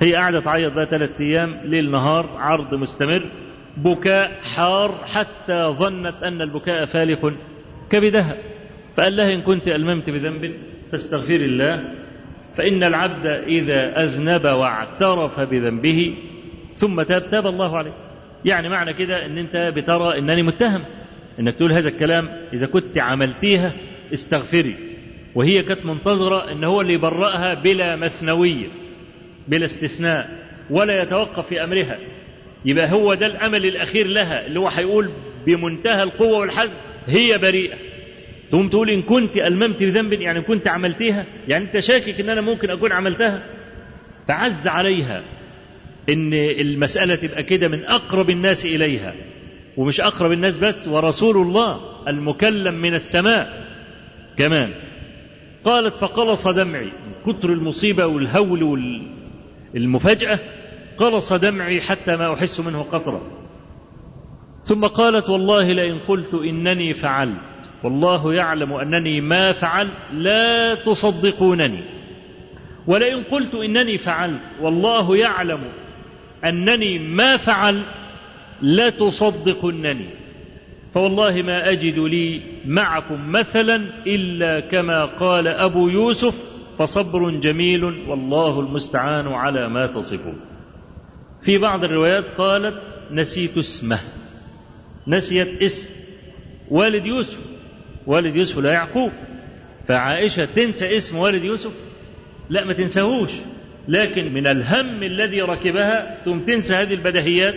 [0.00, 3.22] هي قاعدة تعيط بقى ثلاثة أيام ليل نهار عرض مستمر
[3.76, 7.32] بكاء حار حتى ظنت أن البكاء فالق
[7.90, 8.36] كبدها.
[8.96, 10.54] فقال لها إن كنت ألممت بذنب
[10.92, 11.84] فاستغفري الله
[12.56, 16.14] فإن العبد إذا أذنب واعترف بذنبه
[16.74, 18.03] ثم تاب تاب الله عليه.
[18.44, 20.84] يعني معنى كده إن أنت بترى إنني متهم
[21.40, 23.72] إنك تقول هذا الكلام إذا كنت عملتيها
[24.14, 24.74] استغفري.
[25.34, 28.66] وهي كانت منتظرة إن هو اللي يبرأها بلا مثنوية
[29.48, 30.28] بلا استثناء
[30.70, 31.98] ولا يتوقف في أمرها.
[32.64, 35.10] يبقى هو ده الأمل الأخير لها اللي هو هيقول
[35.46, 36.74] بمنتهى القوة والحزم
[37.06, 37.74] هي بريئة.
[38.50, 42.40] تقوم تقول إن كنت ألممت بذنب يعني إن كنت عملتيها يعني أنت شاكك إن أنا
[42.40, 43.42] ممكن أكون عملتها؟
[44.28, 45.22] فعز عليها.
[46.08, 49.14] إن المسألة تبقى كده من أقرب الناس إليها
[49.76, 53.64] ومش أقرب الناس بس ورسول الله المكلم من السماء
[54.38, 54.70] كمان.
[55.64, 56.84] قالت فقلص دمعي.
[56.84, 58.62] من كتر المصيبة والهول
[59.74, 60.38] والمفاجأة
[60.98, 63.22] قلص دمعي حتى ما أحس منه قطرة.
[64.62, 67.38] ثم قالت والله لئن قلت إنني فعلت.
[67.84, 71.82] والله يعلم أنني ما فعلت لا تصدقونني.
[72.86, 74.40] ولئن قلت إنني فعلت.
[74.60, 75.60] والله يعلم
[76.44, 77.86] أنني ما فعلت
[78.62, 80.08] لتصدقنني
[80.94, 83.76] فوالله ما أجد لي معكم مثلا
[84.06, 86.34] إلا كما قال أبو يوسف
[86.78, 90.40] فصبر جميل والله المستعان على ما تصفون.
[91.44, 92.74] في بعض الروايات قالت
[93.10, 94.00] نسيت اسمه
[95.08, 95.88] نسيت اسم
[96.70, 97.38] والد يوسف
[98.06, 99.12] والد يوسف لا يعقوب.
[99.88, 101.72] فعائشة تنسى اسم والد يوسف؟
[102.50, 103.30] لا ما تنساهوش.
[103.88, 107.54] لكن من الهم الذي ركبها ثم تنسى هذه البدهيات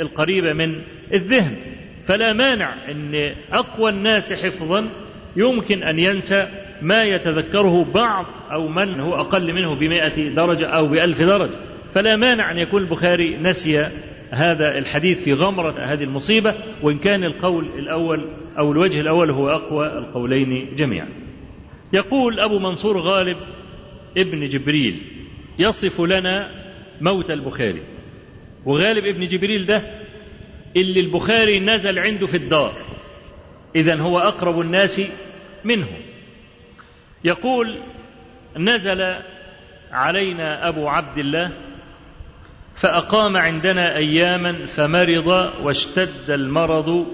[0.00, 0.80] القريبة من
[1.12, 1.56] الذهن.
[2.06, 4.88] فلا مانع أن أقوى الناس حفظا
[5.36, 6.48] يمكن أن ينسى
[6.82, 11.54] ما يتذكره بعض أو من هو أقل منه بمائة درجة أو بألف درجة.
[11.94, 13.88] فلا مانع أن يكون البخاري نسي
[14.30, 19.86] هذا الحديث في غمرة هذه المصيبة وإن كان القول الأول أو الوجه الأول هو أقوى
[19.86, 21.08] القولين جميعا.
[21.92, 23.36] يقول أبو منصور غالب
[24.16, 25.02] ابن جبريل
[25.58, 26.50] يصف لنا
[27.00, 27.82] موت البخاري.
[28.64, 29.82] وغالب ابن جبريل ده
[30.76, 32.74] اللي البخاري نزل عنده في الدار.
[33.76, 35.00] إذا هو أقرب الناس
[35.64, 35.88] منه
[37.24, 37.78] يقول
[38.56, 39.14] نزل
[39.92, 41.50] علينا أبو عبد الله
[42.76, 45.26] فأقام عندنا أياما فمرض
[45.62, 47.06] واشتد المرض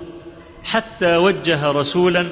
[0.65, 2.27] حتى وجه رسولا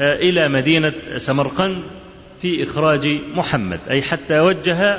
[0.00, 1.84] إلى مدينة سمرقند.
[2.42, 4.98] في إخراج محمد أي حتى وجه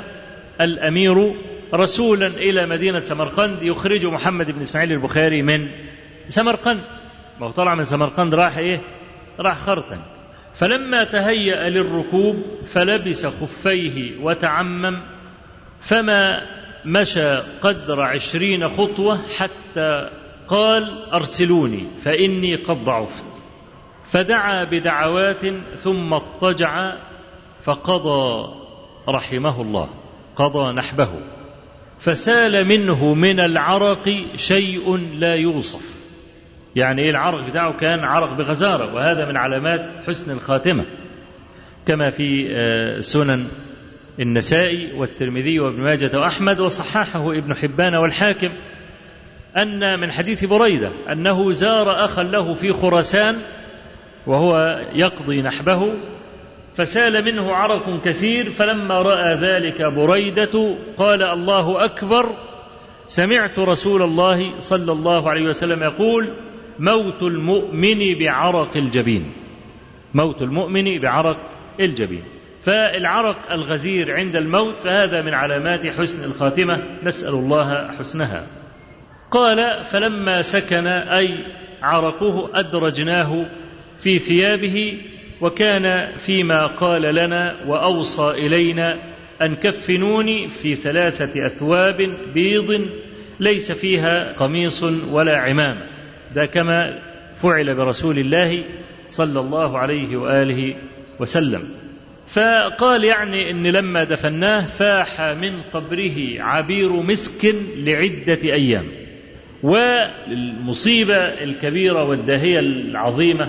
[0.60, 1.34] الأمير
[1.74, 5.68] رسولا إلى مدينة سمرقند يخرج محمد بن إسماعيل البخاري من
[6.28, 6.80] سمرقند.
[7.40, 8.80] ما هو طلع من سمرقند راح إيه؟
[9.40, 10.00] راح خرطن
[10.58, 12.36] فلما تهيأ للركوب
[12.72, 15.02] فلبس خفيه وتعمم
[15.88, 16.42] فما
[16.84, 20.10] مشى قدر عشرين خطوة حتى
[20.48, 23.24] قال أرسلوني فإني قد ضعفت.
[24.10, 26.92] فدعا بدعوات ثم اضطجع
[27.64, 28.52] فقضى
[29.08, 29.88] رحمه الله
[30.36, 31.08] قضى نحبه
[32.00, 35.82] فسال منه من العرق شيء لا يوصف.
[36.76, 40.84] يعني إيه العرق بتاعه؟ كان عرق بغزارة وهذا من علامات حسن الخاتمة.
[41.86, 42.48] كما في
[43.00, 43.46] سنن
[44.20, 48.48] النسائي والترمذي وابن ماجة وأحمد وصححه ابن حبان والحاكم
[49.56, 53.36] أن من حديث بريدة أنه زار أخا له في خراسان
[54.26, 55.92] وهو يقضي نحبه
[56.76, 62.26] فسال منه عرق كثير فلما رأى ذلك بريدة قال الله أكبر
[63.06, 66.28] سمعت رسول الله صلى الله عليه وسلم يقول
[66.78, 69.32] موت المؤمن بعرق الجبين.
[70.14, 71.36] موت المؤمن بعرق
[71.80, 72.22] الجبين.
[72.62, 78.46] فالعرق الغزير عند الموت فهذا من علامات حسن الخاتمة نسأل الله حسنها.
[79.30, 81.38] قال فلما سكن أي
[81.82, 83.46] عرقه أدرجناه
[84.02, 84.98] في ثيابه
[85.42, 88.96] وكان فيما قال لنا وأوصى إلينا
[89.42, 92.86] أن كفنوني في ثلاثة أثواب بيض
[93.40, 95.76] ليس فيها قميص ولا عمام.
[96.34, 96.98] ده كما
[97.42, 98.62] فعل برسول الله
[99.08, 100.74] صلى الله عليه وآله
[101.20, 101.62] وسلم.
[102.34, 108.84] فقال يعني إن لما دفناه فاح من قبره عبير مسك لعدة أيام.
[109.62, 113.48] والمصيبة الكبيرة والداهيه العظيمة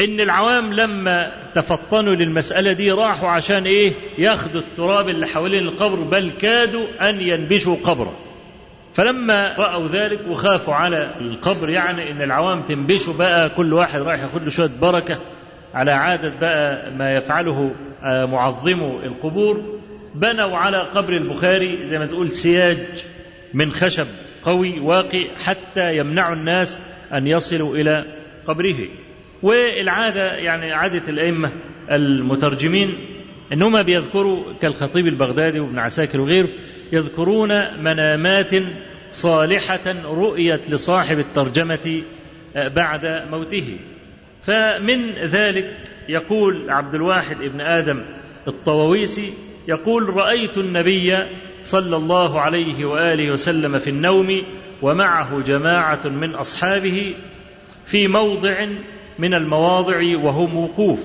[0.00, 6.30] إن العوام لما تفطنوا للمسألة دي راحوا عشان إيه؟ ياخدوا التراب اللي حوالين القبر بل
[6.40, 8.16] كادوا أن ينبشوا قبره.
[8.94, 14.42] فلما رأوا ذلك وخافوا على القبر يعني إن العوام تنبشوا بقى كل واحد رايح ياخد
[14.42, 15.18] له شوية بركة.
[15.74, 17.70] على عادة بقى ما يفعله
[18.26, 19.78] معظمو القبور.
[20.14, 22.78] بنوا على قبر البخاري زي ما تقول سياج
[23.54, 24.06] من خشب
[24.44, 26.78] قوي واقي حتى يمنعوا الناس
[27.12, 28.04] أن يصلوا إلى
[28.46, 28.76] قبره.
[29.42, 31.52] والعادة يعني عادة الأئمة
[31.90, 32.94] المترجمين
[33.52, 36.48] أنهم بيذكروا كالخطيب البغدادي وابن عساكر وغيره
[36.92, 37.48] يذكرون
[37.82, 38.54] منامات
[39.10, 42.02] صالحة رؤيت لصاحب الترجمة
[42.56, 43.78] بعد موته.
[44.46, 45.76] فمن ذلك
[46.08, 48.02] يقول عبد الواحد ابن آدم
[48.48, 49.32] الطوويسي
[49.68, 51.16] يقول رأيت النبي
[51.62, 54.42] صلى الله عليه وآله وسلم في النوم
[54.82, 57.14] ومعه جماعة من أصحابه
[57.86, 58.66] في موضع
[59.18, 61.00] من المواضع وهم وقوف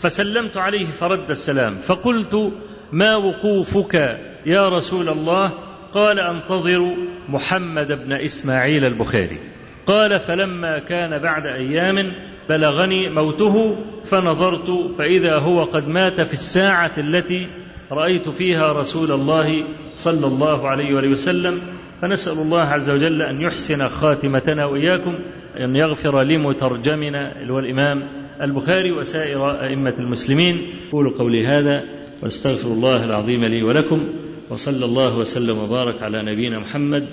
[0.00, 2.52] فسلمت عليه فرد السلام فقلت
[2.92, 5.50] ما وقوفك يا رسول الله؟
[5.94, 6.96] قال أنتظر
[7.28, 9.38] محمد بن إسماعيل البخاري.
[9.86, 12.12] قال فلما كان بعد أيام
[12.48, 13.76] بلغني موته
[14.10, 17.46] فنظرت فإذا هو قد مات في الساعة التي
[17.92, 19.64] رأيت فيها رسول الله
[19.96, 21.60] صلى الله عليه وسلم
[22.02, 25.14] فنسأل الله عز وجل أن يحسن خاتمتنا وإياكم
[25.56, 28.02] أن يغفر لمترجمنا اللي هو الإمام
[28.40, 30.58] البخاري وسائر أئمة المسلمين.
[30.92, 31.84] قولوا قولي هذا
[32.22, 34.08] واستغفر الله العظيم لي ولكم
[34.50, 37.08] وصلى الله وسلم وبارك على نبينا محمد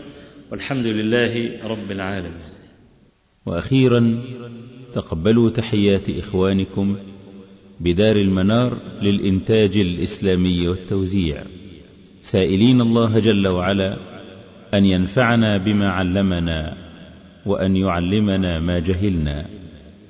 [0.51, 2.49] والحمد لله رب العالمين.
[3.45, 4.19] وأخيرا
[4.93, 6.97] تقبلوا تحيات إخوانكم
[7.79, 11.43] بدار المنار للإنتاج الإسلامي والتوزيع.
[12.21, 13.97] سائلين الله جل وعلا
[14.73, 16.88] أن ينفعنا بما علمنا
[17.49, 19.45] وأن يعلمنا ما جهلنا.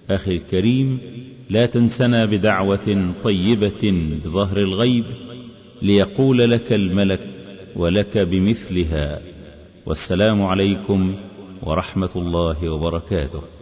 [0.09, 0.99] أخي الكريم
[1.49, 5.05] لا تنسنا بدعوة طيبة بظهر الغيب
[5.81, 7.19] ليقول لك الملك
[7.75, 9.21] ولك بمثلها.
[9.85, 11.15] والسلام عليكم
[11.63, 13.58] ورحمة الله وبركاته.